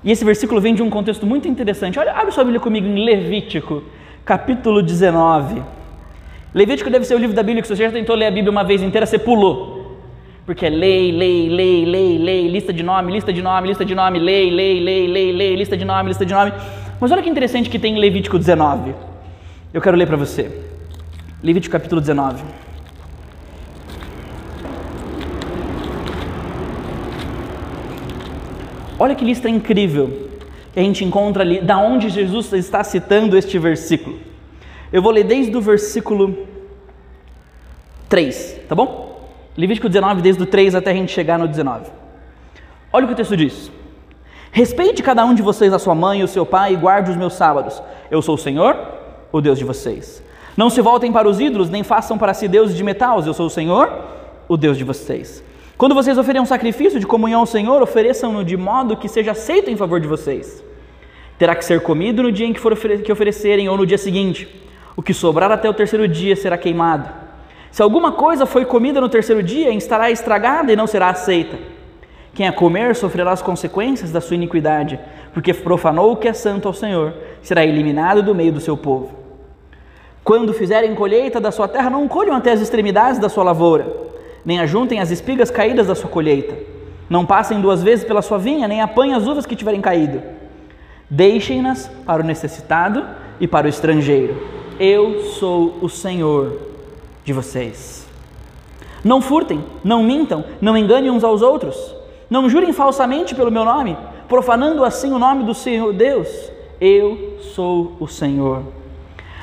[0.04, 2.00] E esse versículo vem de um contexto muito interessante.
[2.00, 3.84] Olha, abre sua Bíblia comigo em Levítico,
[4.26, 5.62] capítulo 19.
[6.54, 8.64] Levítico deve ser o livro da Bíblia que você já tentou ler a Bíblia uma
[8.64, 10.00] vez inteira, você pulou.
[10.46, 13.94] Porque é lei, lei, lei, lei, lei, lista de nome, lista de nome, lista de
[13.94, 16.52] nome, lei, lei, lei, lei, lei, lista de nome, lista de nome.
[17.00, 18.96] Mas olha que interessante que tem em Levítico 19.
[19.74, 20.52] Eu quero ler para você.
[21.44, 22.44] Levítico capítulo 19.
[29.02, 30.30] Olha que lista incrível
[30.72, 34.20] que a gente encontra ali, da onde Jesus está citando este versículo.
[34.94, 36.46] Eu vou ler desde o versículo
[38.08, 39.28] 3, tá bom?
[39.58, 41.90] Levítico 19, desde o 3 até a gente chegar no 19.
[42.94, 43.72] Olha o que o texto diz:
[44.52, 47.18] Respeite cada um de vocês a sua mãe e o seu pai e guarde os
[47.18, 47.82] meus sábados.
[48.12, 48.78] Eu sou o Senhor,
[49.32, 50.22] o Deus de vocês.
[50.56, 53.26] Não se voltem para os ídolos, nem façam para si deuses de metais.
[53.26, 53.92] Eu sou o Senhor,
[54.48, 55.44] o Deus de vocês.
[55.82, 59.72] Quando vocês oferecerem um sacrifício de comunhão ao Senhor, ofereçam-no de modo que seja aceito
[59.72, 60.64] em favor de vocês.
[61.40, 64.48] Terá que ser comido no dia em que, for que oferecerem ou no dia seguinte.
[64.96, 67.10] O que sobrar até o terceiro dia será queimado.
[67.72, 71.58] Se alguma coisa foi comida no terceiro dia, estará estragada e não será aceita.
[72.36, 75.00] Quem a comer sofrerá as consequências da sua iniquidade,
[75.34, 79.16] porque profanou o que é santo ao Senhor, será eliminado do meio do seu povo.
[80.24, 84.11] Quando fizerem colheita da sua terra, não colham até as extremidades da sua lavoura
[84.46, 86.56] nem ajuntem as espigas caídas da sua colheita.
[87.10, 90.22] Não passem duas vezes pela sua vinha, nem apanhem as uvas que tiverem caído.
[91.10, 93.06] Deixem-nas para o necessitado
[93.40, 94.36] e para o estrangeiro.
[94.80, 96.58] Eu sou o Senhor
[97.26, 98.08] de vocês.
[99.04, 101.96] Não furtem, não mintam, não enganem uns aos outros.
[102.30, 103.98] Não jurem falsamente pelo meu nome,
[104.30, 106.30] profanando assim o nome do Senhor Deus.
[106.80, 108.64] Eu sou o Senhor.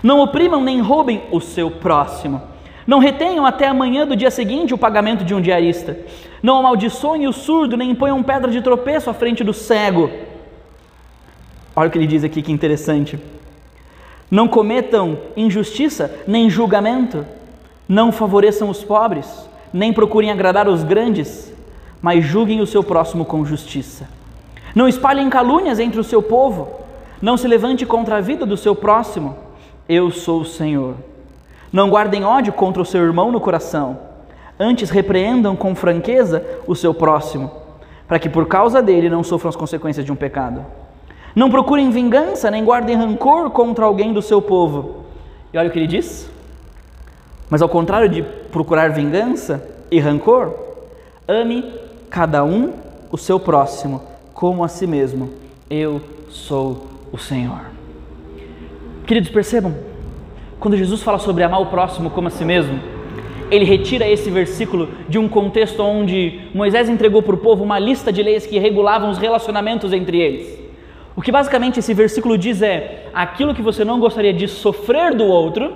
[0.02, 2.40] Não oprimam nem roubem o seu próximo.
[2.88, 5.94] Não retenham até amanhã do dia seguinte o pagamento de um diarista.
[6.42, 10.10] Não amaldiçoem o surdo, nem ponham pedra de tropeço à frente do cego.
[11.76, 13.18] Olha o que ele diz aqui, que interessante.
[14.30, 17.26] Não cometam injustiça nem julgamento.
[17.86, 19.28] Não favoreçam os pobres,
[19.70, 21.52] nem procurem agradar os grandes,
[22.00, 24.08] mas julguem o seu próximo com justiça.
[24.74, 26.70] Não espalhem calúnias entre o seu povo.
[27.20, 29.36] Não se levante contra a vida do seu próximo.
[29.86, 30.94] Eu sou o Senhor.
[31.72, 33.98] Não guardem ódio contra o seu irmão no coração.
[34.58, 37.50] Antes repreendam com franqueza o seu próximo,
[38.06, 40.64] para que por causa dele não sofram as consequências de um pecado.
[41.34, 45.04] Não procurem vingança, nem guardem rancor contra alguém do seu povo.
[45.52, 46.28] E olha o que ele diz.
[47.48, 50.52] Mas ao contrário de procurar vingança e rancor,
[51.26, 51.72] ame
[52.10, 52.72] cada um
[53.10, 54.02] o seu próximo
[54.34, 55.30] como a si mesmo.
[55.70, 56.00] Eu
[56.30, 57.60] sou o Senhor.
[59.06, 59.74] Queridos, percebam,
[60.60, 62.80] quando Jesus fala sobre amar o próximo como a si mesmo,
[63.50, 68.12] ele retira esse versículo de um contexto onde Moisés entregou para o povo uma lista
[68.12, 70.58] de leis que regulavam os relacionamentos entre eles.
[71.16, 75.24] O que basicamente esse versículo diz é: aquilo que você não gostaria de sofrer do
[75.24, 75.74] outro,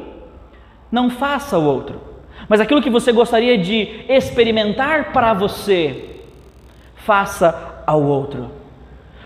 [0.91, 2.01] não faça o outro.
[2.49, 6.11] Mas aquilo que você gostaria de experimentar para você,
[6.95, 8.62] faça ao outro.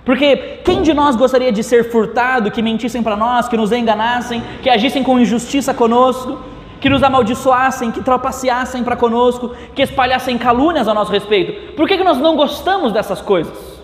[0.06, 4.40] Porque quem de nós gostaria de ser furtado, que mentissem para nós, que nos enganassem,
[4.62, 6.38] que agissem com injustiça conosco,
[6.80, 11.74] que nos amaldiçoassem, que trapaceassem para conosco, que espalhassem calúnias a nosso respeito?
[11.74, 13.82] Por que, que nós não gostamos dessas coisas?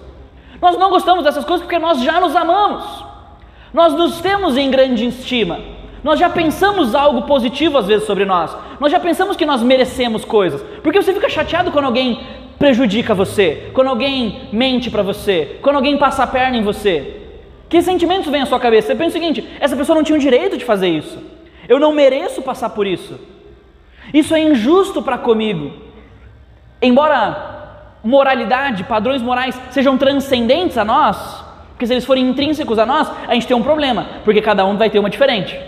[0.61, 3.05] Nós não gostamos dessas coisas porque nós já nos amamos,
[3.75, 5.59] nós nos temos em grande estima,
[6.05, 10.25] nós já pensamos algo positivo às vezes sobre nós, nós já pensamos que nós merecemos
[10.25, 10.63] coisas.
[10.85, 12.21] Por que você fica chateado quando alguém
[12.63, 17.17] prejudica você, quando alguém mente para você, quando alguém passa a perna em você?
[17.69, 18.87] Que sentimentos vêm à sua cabeça?
[18.87, 21.19] Você pensa o seguinte: essa pessoa não tinha o direito de fazer isso,
[21.69, 23.19] eu não mereço passar por isso,
[24.15, 25.73] isso é injusto para comigo.
[26.81, 33.11] Embora moralidade, padrões morais sejam transcendentes a nós, porque se eles forem intrínsecos a nós,
[33.27, 35.59] a gente tem um problema, porque cada um vai ter uma diferente.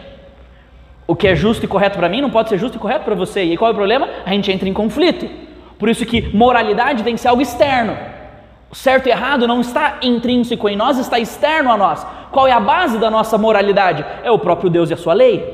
[1.09, 3.17] O que é justo e correto para mim não pode ser justo e correto para
[3.17, 3.43] você.
[3.43, 4.09] E qual é o problema?
[4.25, 5.44] A gente entra em conflito.
[5.85, 7.95] Por isso que moralidade tem que ser algo externo.
[8.71, 12.07] O certo e errado não está intrínseco em nós, está externo a nós.
[12.33, 14.03] Qual é a base da nossa moralidade?
[14.23, 15.45] É o próprio Deus e a sua lei.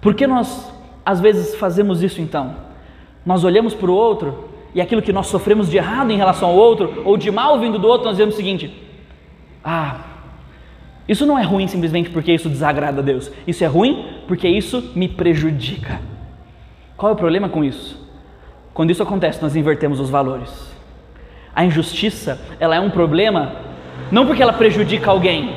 [0.00, 0.74] Por que nós
[1.06, 2.56] às vezes fazemos isso então?
[3.24, 6.56] Nós olhamos para o outro e aquilo que nós sofremos de errado em relação ao
[6.56, 8.74] outro, ou de mal vindo do outro, nós dizemos o seguinte:
[9.62, 10.00] Ah,
[11.06, 13.30] isso não é ruim simplesmente porque isso desagrada a Deus.
[13.46, 16.00] Isso é ruim porque isso me prejudica.
[16.96, 18.09] Qual é o problema com isso?
[18.72, 20.50] Quando isso acontece, nós invertemos os valores.
[21.54, 23.52] A injustiça, ela é um problema
[24.10, 25.54] não porque ela prejudica alguém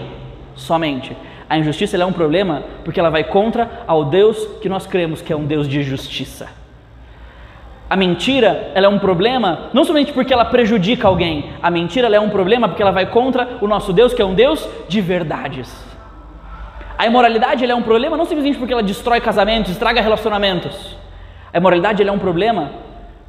[0.55, 1.15] somente.
[1.49, 5.31] A injustiça é um problema porque ela vai contra ao Deus que nós cremos que
[5.31, 6.47] é um Deus de justiça.
[7.89, 11.51] A mentira, é um problema não somente porque ela prejudica alguém.
[11.61, 14.33] A mentira é um problema porque ela vai contra o nosso Deus, que é um
[14.33, 15.71] Deus de verdades.
[16.97, 20.97] A imoralidade é um problema não simplesmente porque ela destrói casamentos, estraga relacionamentos.
[21.53, 22.71] A imoralidade é um problema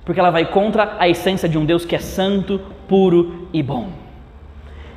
[0.05, 3.89] porque ela vai contra a essência de um Deus que é santo, puro e bom.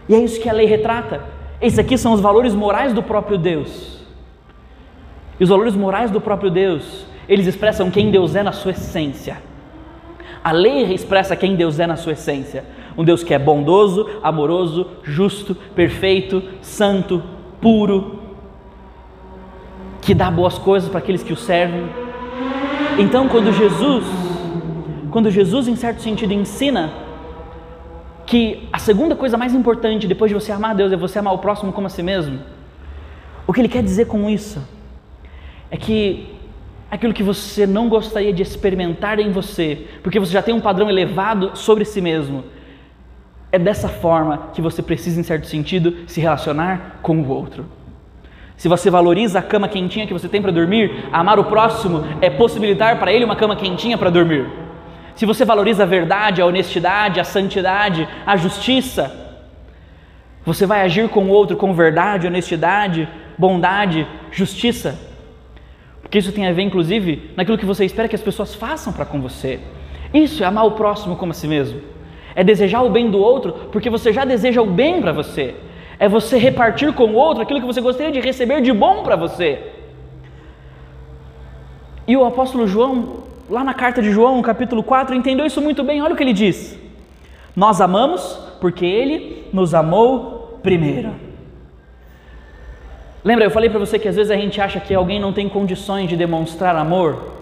[0.10, 1.22] E é isso que a lei retrata.
[1.62, 4.06] Esses aqui são os valores morais do próprio Deus.
[5.40, 9.38] E os valores morais do próprio Deus, eles expressam quem Deus é na sua essência.
[10.44, 12.66] A lei expressa quem Deus é na sua essência.
[12.98, 17.22] Um Deus que é bondoso, amoroso, justo, perfeito, santo,
[17.62, 18.20] puro,
[20.02, 21.84] que dá boas coisas para aqueles que o servem.
[22.98, 24.06] Então, quando Jesus
[25.12, 26.92] quando Jesus, em certo sentido, ensina
[28.26, 31.38] que a segunda coisa mais importante depois de você amar Deus é você amar o
[31.38, 32.40] próximo como a si mesmo,
[33.46, 34.62] o que ele quer dizer com isso
[35.72, 36.36] é que
[36.92, 40.90] aquilo que você não gostaria de experimentar em você, porque você já tem um padrão
[40.90, 42.44] elevado sobre si mesmo,
[43.50, 47.66] é dessa forma que você precisa, em certo sentido, se relacionar com o outro.
[48.58, 52.30] Se você valoriza a cama quentinha que você tem para dormir, amar o próximo é
[52.30, 54.67] possibilitar para ele uma cama quentinha para dormir
[55.18, 59.12] se você valoriza a verdade, a honestidade, a santidade, a justiça,
[60.46, 64.96] você vai agir com o outro com verdade, honestidade, bondade, justiça.
[66.04, 69.06] Porque isso tem a ver, inclusive, naquilo que você espera que as pessoas façam para
[69.06, 69.60] com você.
[70.14, 71.82] Isso é amar o próximo como a si mesmo.
[72.36, 75.56] É desejar o bem do outro porque você já deseja o bem para você.
[75.98, 79.16] É você repartir com o outro aquilo que você gostaria de receber de bom para
[79.16, 79.64] você.
[82.08, 86.02] E o apóstolo João lá na carta de João, capítulo 4, entendeu isso muito bem.
[86.02, 86.78] Olha o que ele diz:
[87.56, 91.28] Nós amamos porque ele nos amou primeiro.
[93.24, 95.50] Lembra, eu falei para você que às vezes a gente acha que alguém não tem
[95.50, 97.34] condições de demonstrar amor,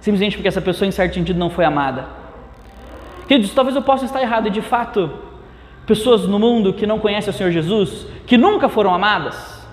[0.00, 2.06] simplesmente porque essa pessoa, em certo sentido, não foi amada.
[3.26, 5.10] Queridos, talvez eu possa estar errado, e de fato,
[5.86, 9.66] pessoas no mundo que não conhecem o Senhor Jesus, que nunca foram amadas,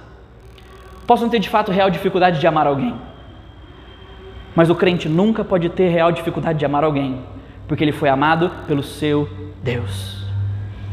[1.05, 2.95] possam ter de fato real dificuldade de amar alguém.
[4.55, 7.21] Mas o crente nunca pode ter real dificuldade de amar alguém,
[7.67, 9.29] porque ele foi amado pelo seu
[9.63, 10.25] Deus.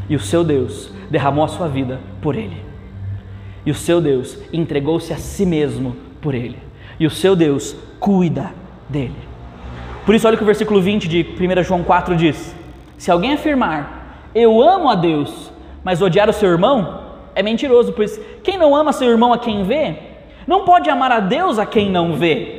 [0.09, 2.62] E o seu Deus derramou a sua vida por ele.
[3.64, 6.59] E o seu Deus entregou-se a si mesmo por ele.
[7.01, 8.53] E o seu Deus cuida
[8.88, 9.16] dele.
[10.05, 12.55] Por isso, olha o que o versículo 20 de 1 João 4 diz:
[12.97, 15.51] Se alguém afirmar, eu amo a Deus,
[15.83, 17.01] mas odiar o seu irmão,
[17.35, 19.97] é mentiroso, pois quem não ama seu irmão a quem vê,
[20.47, 22.56] não pode amar a Deus a quem não vê.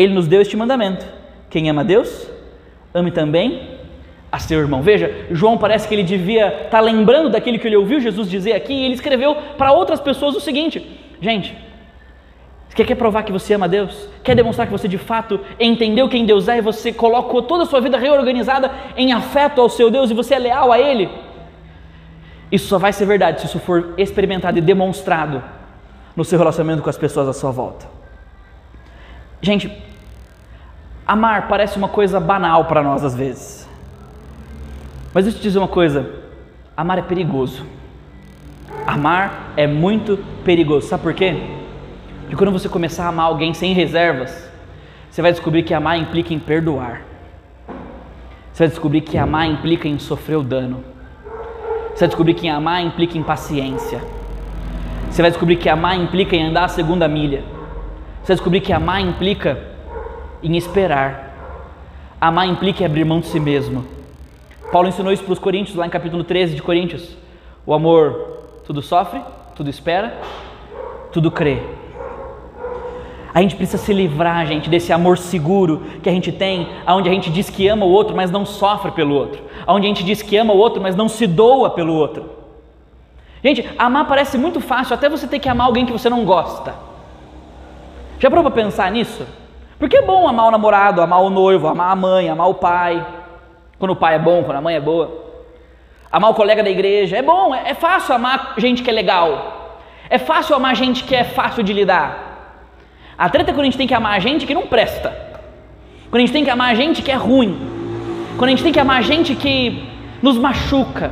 [0.00, 1.04] Ele nos deu este mandamento:
[1.50, 2.26] quem ama Deus,
[2.94, 3.78] ame também
[4.32, 4.80] a seu irmão.
[4.80, 8.54] Veja, João parece que ele devia estar tá lembrando daquilo que ele ouviu Jesus dizer
[8.54, 11.54] aqui, e ele escreveu para outras pessoas o seguinte: gente,
[12.66, 14.08] você quer provar que você ama Deus?
[14.24, 17.66] Quer demonstrar que você de fato entendeu quem Deus é e você colocou toda a
[17.66, 21.10] sua vida reorganizada em afeto ao seu Deus e você é leal a Ele?
[22.50, 25.42] Isso só vai ser verdade se isso for experimentado e demonstrado
[26.16, 27.86] no seu relacionamento com as pessoas à sua volta.
[29.42, 29.89] Gente,
[31.10, 33.68] amar parece uma coisa banal para nós às vezes.
[35.12, 36.08] Mas deixa eu te dizer uma coisa:
[36.76, 37.66] amar é perigoso.
[38.86, 40.86] Amar é muito perigoso.
[40.86, 41.36] Sabe por quê?
[42.20, 44.48] Porque quando você começar a amar alguém sem reservas,
[45.10, 47.02] você vai descobrir que amar implica em perdoar.
[48.52, 50.84] Você vai descobrir que amar implica em sofrer o dano.
[51.92, 54.00] Você vai descobrir que amar implica em paciência.
[55.10, 57.42] Você vai descobrir que amar implica em andar a segunda milha.
[58.22, 59.69] Você vai descobrir que amar implica
[60.42, 61.30] em esperar.
[62.20, 63.84] Amar implica abrir mão de si mesmo.
[64.70, 67.16] Paulo ensinou isso para os Coríntios, lá em capítulo 13 de Coríntios.
[67.66, 69.20] O amor tudo sofre,
[69.56, 70.16] tudo espera,
[71.12, 71.60] tudo crê.
[73.32, 77.12] A gente precisa se livrar, gente, desse amor seguro que a gente tem, onde a
[77.12, 79.40] gente diz que ama o outro, mas não sofre pelo outro.
[79.66, 82.30] Onde a gente diz que ama o outro, mas não se doa pelo outro.
[83.42, 86.74] Gente, amar parece muito fácil, até você ter que amar alguém que você não gosta.
[88.18, 89.24] Já parou para pensar nisso?
[89.80, 93.04] Porque é bom amar o namorado, amar o noivo, amar a mãe, amar o pai.
[93.78, 95.24] Quando o pai é bom, quando a mãe é boa.
[96.12, 97.16] Amar o colega da igreja.
[97.16, 99.80] É bom, é, é fácil amar gente que é legal.
[100.10, 102.66] É fácil amar gente que é fácil de lidar.
[103.16, 105.16] A treta é quando a gente tem que amar a gente que não presta.
[106.10, 107.58] Quando a gente tem que amar a gente que é ruim.
[108.36, 109.88] Quando a gente tem que amar a gente que
[110.22, 111.10] nos machuca.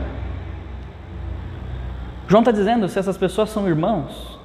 [2.27, 4.39] João está dizendo: se essas pessoas são irmãos,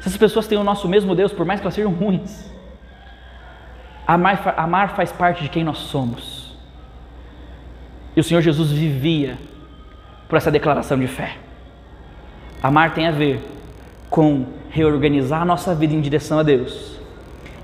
[0.00, 2.53] se essas pessoas têm o nosso mesmo Deus, por mais que elas sejam ruins,
[4.06, 6.56] amar, amar faz parte de quem nós somos.
[8.16, 9.38] E o Senhor Jesus vivia
[10.28, 11.36] por essa declaração de fé.
[12.62, 13.42] Amar tem a ver
[14.08, 16.98] com reorganizar a nossa vida em direção a Deus.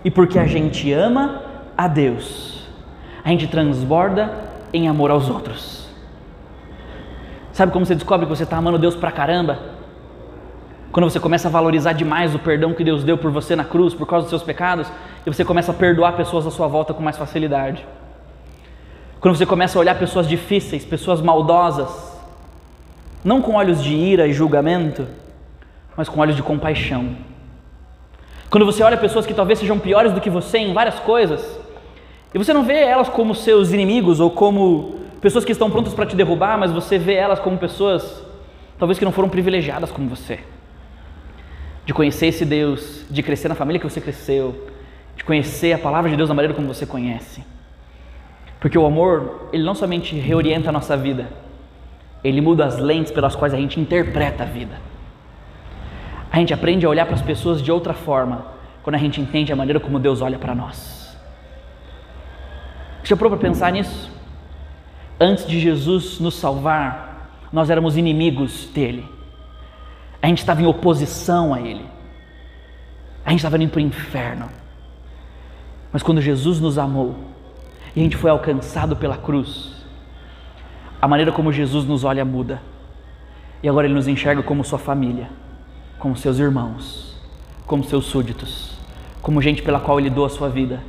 [0.05, 1.43] E porque a gente ama
[1.77, 2.67] a Deus,
[3.25, 4.33] a gente transborda
[4.73, 5.89] em amor aos outros.
[7.53, 9.59] Sabe como você descobre que você está amando Deus pra caramba?
[10.93, 13.95] Quando você começa a valorizar demais o perdão que Deus deu por você na cruz,
[13.95, 14.91] por causa dos seus pecados,
[15.27, 17.85] e você começa a perdoar pessoas à sua volta com mais facilidade.
[19.21, 22.19] Quando você começa a olhar pessoas difíceis, pessoas maldosas,
[23.23, 25.07] não com olhos de ira e julgamento,
[25.95, 27.17] mas com olhos de compaixão.
[28.49, 31.61] Quando você olha pessoas que talvez sejam piores do que você em várias coisas,
[32.33, 36.07] e você não vê elas como seus inimigos ou como pessoas que estão prontas para
[36.07, 38.23] te derrubar, mas você vê elas como pessoas
[38.79, 40.41] talvez que não foram privilegiadas como você.
[41.85, 44.69] De conhecer esse Deus, de crescer na família que você cresceu,
[45.21, 47.45] de conhecer a palavra de Deus da maneira como você conhece.
[48.59, 51.29] Porque o amor, ele não somente reorienta a nossa vida,
[52.25, 54.81] ele muda as lentes pelas quais a gente interpreta a vida.
[56.33, 58.47] A gente aprende a olhar para as pessoas de outra forma
[58.83, 61.15] quando a gente entende a maneira como Deus olha para nós.
[63.05, 64.11] Você parou para pensar nisso?
[65.21, 69.07] Antes de Jesus nos salvar, nós éramos inimigos dele.
[70.23, 71.85] A gente estava em oposição a ele.
[73.23, 74.60] A gente estava indo para o inferno.
[75.93, 77.17] Mas quando Jesus nos amou
[77.95, 79.85] e a gente foi alcançado pela cruz,
[81.01, 82.61] a maneira como Jesus nos olha muda.
[83.63, 85.29] E agora ele nos enxerga como sua família
[86.01, 87.15] como seus irmãos,
[87.67, 88.73] como seus súditos,
[89.21, 90.81] como gente pela qual ele doa a sua vida,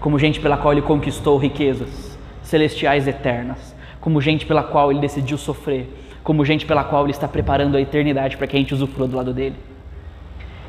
[0.00, 5.36] como gente pela qual ele conquistou riquezas celestiais eternas, como gente pela qual ele decidiu
[5.36, 5.86] sofrer,
[6.22, 9.16] como gente pela qual ele está preparando a eternidade para que a gente usufrua do
[9.16, 9.56] lado dele.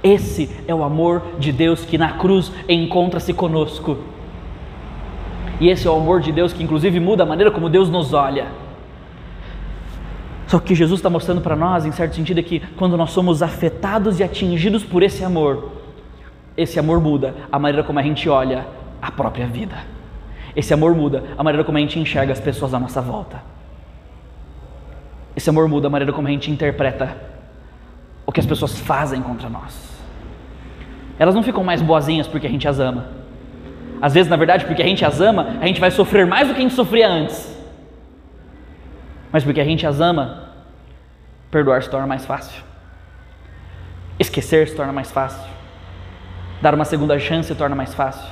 [0.05, 3.97] Esse é o amor de Deus que na cruz encontra-se conosco.
[5.59, 8.13] E esse é o amor de Deus que inclusive muda a maneira como Deus nos
[8.13, 8.45] olha.
[10.45, 13.41] Só que Jesus está mostrando para nós, em certo sentido, é que quando nós somos
[13.41, 15.71] afetados e atingidos por esse amor,
[16.55, 18.67] esse amor muda a maneira como a gente olha
[19.01, 19.75] a própria vida.
[20.55, 23.41] Esse amor muda a maneira como a gente enxerga as pessoas à nossa volta.
[25.35, 27.17] Esse amor muda a maneira como a gente interpreta
[28.23, 29.94] o que as pessoas fazem contra nós.
[31.17, 33.07] Elas não ficam mais boazinhas porque a gente as ama.
[34.01, 36.53] Às vezes, na verdade, porque a gente as ama, a gente vai sofrer mais do
[36.53, 37.55] que a gente sofria antes.
[39.31, 40.49] Mas porque a gente as ama,
[41.49, 42.63] perdoar se torna mais fácil.
[44.19, 45.43] Esquecer se torna mais fácil.
[46.61, 48.29] Dar uma segunda chance se torna mais fácil.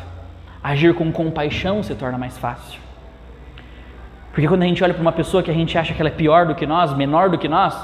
[0.63, 2.79] Agir com compaixão se torna mais fácil.
[4.31, 6.13] Porque quando a gente olha para uma pessoa que a gente acha que ela é
[6.13, 7.75] pior do que nós, menor do que nós,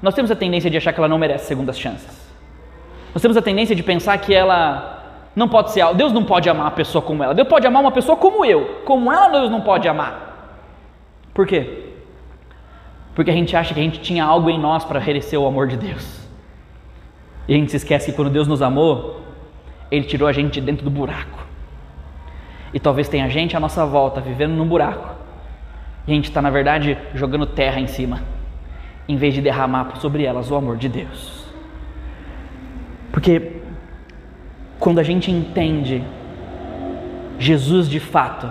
[0.00, 2.27] nós temos a tendência de achar que ela não merece segundas chances.
[3.14, 4.98] Nós temos a tendência de pensar que ela
[5.34, 5.84] não pode ser.
[5.94, 7.34] Deus não pode amar uma pessoa como ela.
[7.34, 8.82] Deus pode amar uma pessoa como eu.
[8.84, 10.28] Como ela, Deus não pode amar.
[11.32, 11.84] Por quê?
[13.14, 15.68] Porque a gente acha que a gente tinha algo em nós para merecer o amor
[15.68, 16.28] de Deus.
[17.46, 19.20] E a gente se esquece que quando Deus nos amou,
[19.90, 21.46] Ele tirou a gente de dentro do buraco.
[22.74, 25.16] E talvez tenha gente à nossa volta vivendo num buraco.
[26.06, 28.22] E a gente está, na verdade, jogando terra em cima,
[29.08, 31.37] em vez de derramar sobre elas o amor de Deus.
[33.18, 33.50] Porque
[34.78, 36.04] quando a gente entende
[37.36, 38.48] Jesus de fato,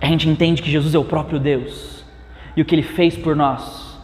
[0.00, 2.06] a gente entende que Jesus é o próprio Deus
[2.56, 4.00] e o que ele fez por nós.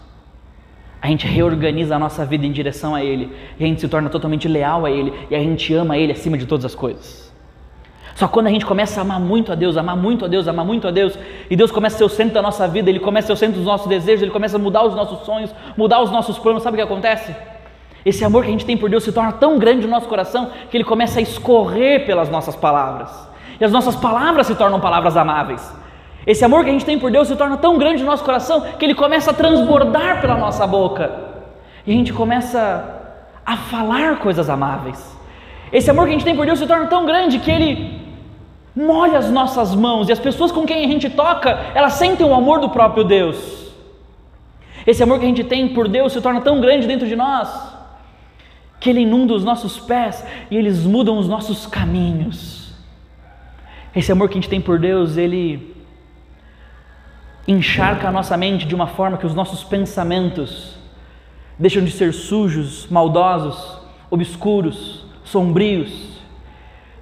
[1.01, 4.11] A gente reorganiza a nossa vida em direção a Ele, e a gente se torna
[4.11, 7.33] totalmente leal a Ele, e a gente ama Ele acima de todas as coisas.
[8.15, 10.67] Só quando a gente começa a amar muito a Deus, amar muito a Deus, amar
[10.67, 11.19] muito a Deus,
[11.49, 13.37] e Deus começa a ser o centro da nossa vida, Ele começa a ser o
[13.37, 16.63] centro dos nossos desejos, Ele começa a mudar os nossos sonhos, mudar os nossos planos,
[16.63, 17.54] sabe o que acontece?
[18.05, 20.51] Esse amor que a gente tem por Deus se torna tão grande no nosso coração
[20.71, 23.11] que ele começa a escorrer pelas nossas palavras.
[23.59, 25.73] E as nossas palavras se tornam palavras amáveis.
[26.27, 28.61] Esse amor que a gente tem por Deus se torna tão grande no nosso coração
[28.79, 31.11] que ele começa a transbordar pela nossa boca.
[31.87, 33.03] E a gente começa
[33.45, 35.15] a falar coisas amáveis.
[35.73, 38.03] Esse amor que a gente tem por Deus se torna tão grande que ele
[38.77, 42.35] molha as nossas mãos e as pessoas com quem a gente toca, elas sentem o
[42.35, 43.73] amor do próprio Deus.
[44.87, 47.74] Esse amor que a gente tem por Deus se torna tão grande dentro de nós
[48.85, 52.71] que Ele inunda os nossos pés e eles mudam os nossos caminhos.
[53.97, 55.75] Esse amor que a gente tem por Deus, ele
[57.49, 60.77] encharca a nossa mente de uma forma que os nossos pensamentos
[61.59, 63.79] deixam de ser sujos, maldosos,
[64.11, 66.21] obscuros, sombrios.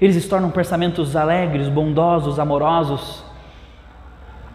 [0.01, 3.25] Eles se tornam pensamentos alegres, bondosos, amorosos,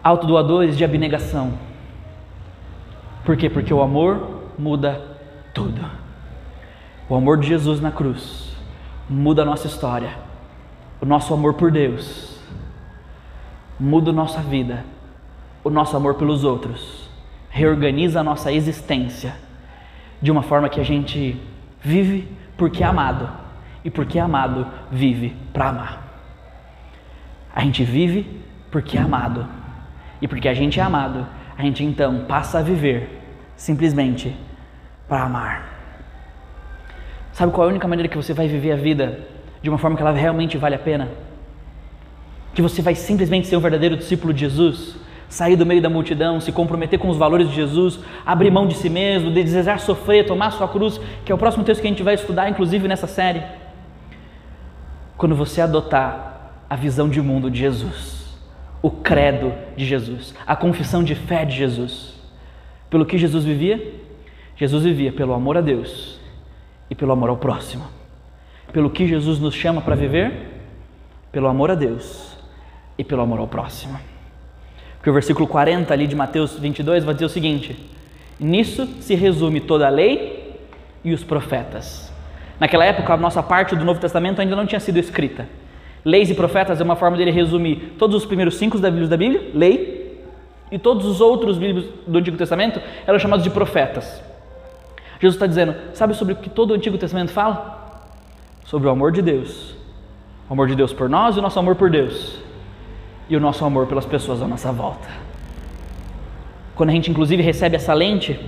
[0.02, 1.52] autodoadores de abnegação.
[3.22, 3.50] Por quê?
[3.50, 4.98] Porque o amor muda
[5.52, 6.07] tudo.
[7.08, 8.54] O amor de Jesus na cruz
[9.08, 10.10] muda a nossa história.
[11.00, 12.38] O nosso amor por Deus
[13.80, 14.84] muda a nossa vida.
[15.64, 17.08] O nosso amor pelos outros
[17.48, 19.34] reorganiza a nossa existência
[20.20, 21.40] de uma forma que a gente
[21.80, 22.28] vive
[22.58, 23.30] porque é amado
[23.82, 26.02] e porque é amado vive para amar.
[27.54, 29.46] A gente vive porque é amado
[30.20, 33.22] e porque a gente é amado, a gente então passa a viver
[33.56, 34.36] simplesmente
[35.08, 35.77] para amar.
[37.38, 39.20] Sabe qual é a única maneira que você vai viver a vida
[39.62, 41.08] de uma forma que ela realmente vale a pena?
[42.52, 44.96] Que você vai simplesmente ser um verdadeiro discípulo de Jesus,
[45.28, 48.74] sair do meio da multidão, se comprometer com os valores de Jesus, abrir mão de
[48.74, 51.90] si mesmo, de desejar sofrer, tomar sua cruz, que é o próximo texto que a
[51.90, 53.44] gente vai estudar, inclusive nessa série.
[55.16, 58.36] Quando você adotar a visão de mundo de Jesus,
[58.82, 62.20] o credo de Jesus, a confissão de fé de Jesus,
[62.90, 63.94] pelo que Jesus vivia?
[64.56, 66.17] Jesus vivia pelo amor a Deus
[66.90, 67.84] e pelo amor ao próximo.
[68.72, 70.32] Pelo que Jesus nos chama para viver?
[71.32, 72.36] Pelo amor a Deus
[72.96, 73.98] e pelo amor ao próximo.
[74.96, 77.78] Porque o versículo 40 ali de Mateus 22 vai dizer o seguinte:
[78.38, 80.58] Nisso se resume toda a lei
[81.04, 82.12] e os profetas.
[82.58, 85.46] Naquela época, a nossa parte do Novo Testamento ainda não tinha sido escrita.
[86.04, 89.50] Leis e profetas é uma forma dele resumir todos os primeiros cinco Bíblia, da Bíblia
[89.54, 90.22] lei,
[90.70, 94.22] e todos os outros livros do Antigo Testamento eram chamados de profetas.
[95.20, 98.02] Jesus está dizendo: sabe sobre o que todo o Antigo Testamento fala?
[98.64, 99.74] Sobre o amor de Deus.
[100.48, 102.38] O amor de Deus por nós e o nosso amor por Deus.
[103.28, 105.08] E o nosso amor pelas pessoas à nossa volta.
[106.74, 108.38] Quando a gente, inclusive, recebe essa lente,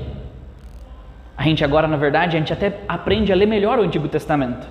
[1.36, 4.66] a gente agora, na verdade, a gente até aprende a ler melhor o Antigo Testamento.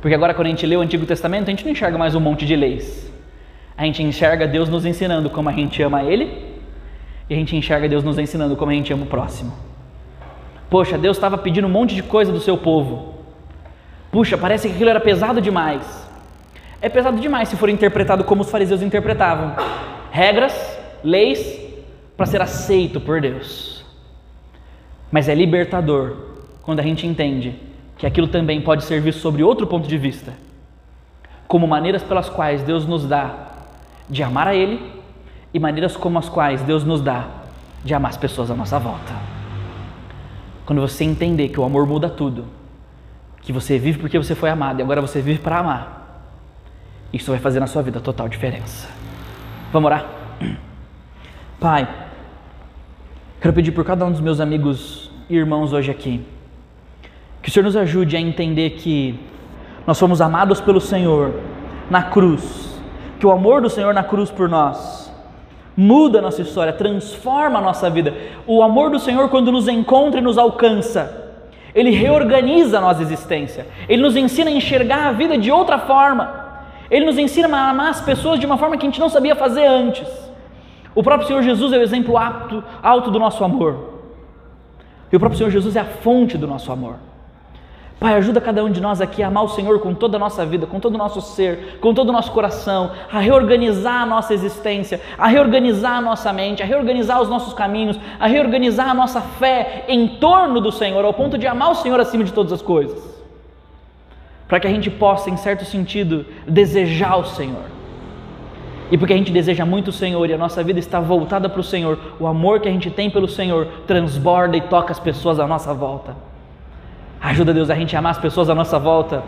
[0.00, 2.20] Porque agora, quando a gente lê o Antigo Testamento, a gente não enxerga mais um
[2.20, 3.12] monte de leis.
[3.76, 6.56] A gente enxerga Deus nos ensinando como a gente ama Ele,
[7.30, 9.67] e a gente enxerga Deus nos ensinando como a gente ama o próximo.
[10.70, 13.14] Poxa, Deus estava pedindo um monte de coisa do seu povo.
[14.10, 16.06] Puxa, parece que aquilo era pesado demais.
[16.80, 19.56] É pesado demais se for interpretado como os fariseus interpretavam.
[20.10, 21.60] Regras, leis,
[22.16, 23.84] para ser aceito por Deus.
[25.10, 26.16] Mas é libertador
[26.62, 27.56] quando a gente entende
[27.96, 30.32] que aquilo também pode servir sobre outro ponto de vista,
[31.48, 33.48] como maneiras pelas quais Deus nos dá
[34.08, 34.92] de amar a Ele
[35.52, 37.26] e maneiras como as quais Deus nos dá
[37.84, 39.37] de amar as pessoas à nossa volta.
[40.68, 42.44] Quando você entender que o amor muda tudo,
[43.40, 46.22] que você vive porque você foi amado e agora você vive para amar,
[47.10, 48.86] isso vai fazer na sua vida total diferença.
[49.72, 50.04] Vamos orar?
[51.58, 51.88] Pai,
[53.40, 56.22] quero pedir por cada um dos meus amigos e irmãos hoje aqui,
[57.42, 59.18] que o Senhor nos ajude a entender que
[59.86, 61.32] nós fomos amados pelo Senhor
[61.88, 62.78] na cruz,
[63.18, 65.07] que o amor do Senhor na cruz por nós
[65.80, 68.12] muda a nossa história, transforma a nossa vida.
[68.48, 71.30] O amor do Senhor, quando nos encontra e nos alcança,
[71.72, 76.64] ele reorganiza a nossa existência, ele nos ensina a enxergar a vida de outra forma,
[76.90, 79.36] ele nos ensina a amar as pessoas de uma forma que a gente não sabia
[79.36, 80.08] fazer antes.
[80.96, 84.00] O próprio Senhor Jesus é o exemplo alto, alto do nosso amor.
[85.12, 86.96] E o próprio Senhor Jesus é a fonte do nosso amor.
[88.00, 90.46] Pai, ajuda cada um de nós aqui a amar o Senhor com toda a nossa
[90.46, 94.32] vida, com todo o nosso ser, com todo o nosso coração, a reorganizar a nossa
[94.32, 99.20] existência, a reorganizar a nossa mente, a reorganizar os nossos caminhos, a reorganizar a nossa
[99.20, 102.62] fé em torno do Senhor, ao ponto de amar o Senhor acima de todas as
[102.62, 103.02] coisas.
[104.46, 107.78] Para que a gente possa, em certo sentido, desejar o Senhor
[108.90, 111.60] e porque a gente deseja muito o Senhor e a nossa vida está voltada para
[111.60, 115.38] o Senhor, o amor que a gente tem pelo Senhor transborda e toca as pessoas
[115.38, 116.27] à nossa volta.
[117.20, 119.22] Ajuda Deus a gente a amar as pessoas à nossa volta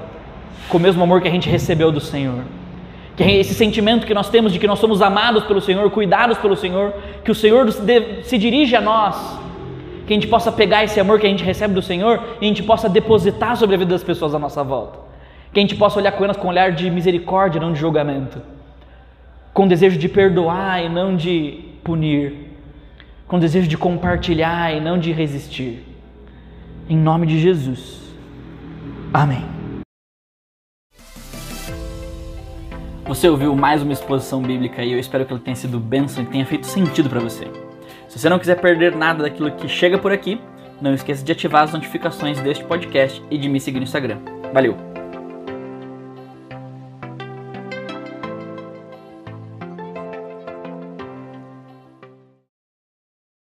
[0.68, 2.44] com o mesmo amor que a gente recebeu do Senhor.
[3.16, 6.56] Que esse sentimento que nós temos de que nós somos amados pelo Senhor, cuidados pelo
[6.56, 7.70] Senhor, que o Senhor
[8.22, 9.38] se dirige a nós,
[10.06, 12.48] que a gente possa pegar esse amor que a gente recebe do Senhor e a
[12.48, 14.98] gente possa depositar sobre a vida das pessoas à nossa volta.
[15.52, 18.40] Que a gente possa olhar com elas com um olhar de misericórdia, não de julgamento
[19.52, 22.34] com desejo de perdoar e não de punir,
[23.26, 25.84] com desejo de compartilhar e não de resistir.
[26.90, 28.00] Em nome de Jesus.
[29.14, 29.44] Amém.
[33.06, 36.26] Você ouviu mais uma exposição bíblica e eu espero que ela tenha sido bênção e
[36.26, 37.44] tenha feito sentido para você.
[38.08, 40.40] Se você não quiser perder nada daquilo que chega por aqui,
[40.82, 44.18] não esqueça de ativar as notificações deste podcast e de me seguir no Instagram.
[44.52, 44.89] Valeu!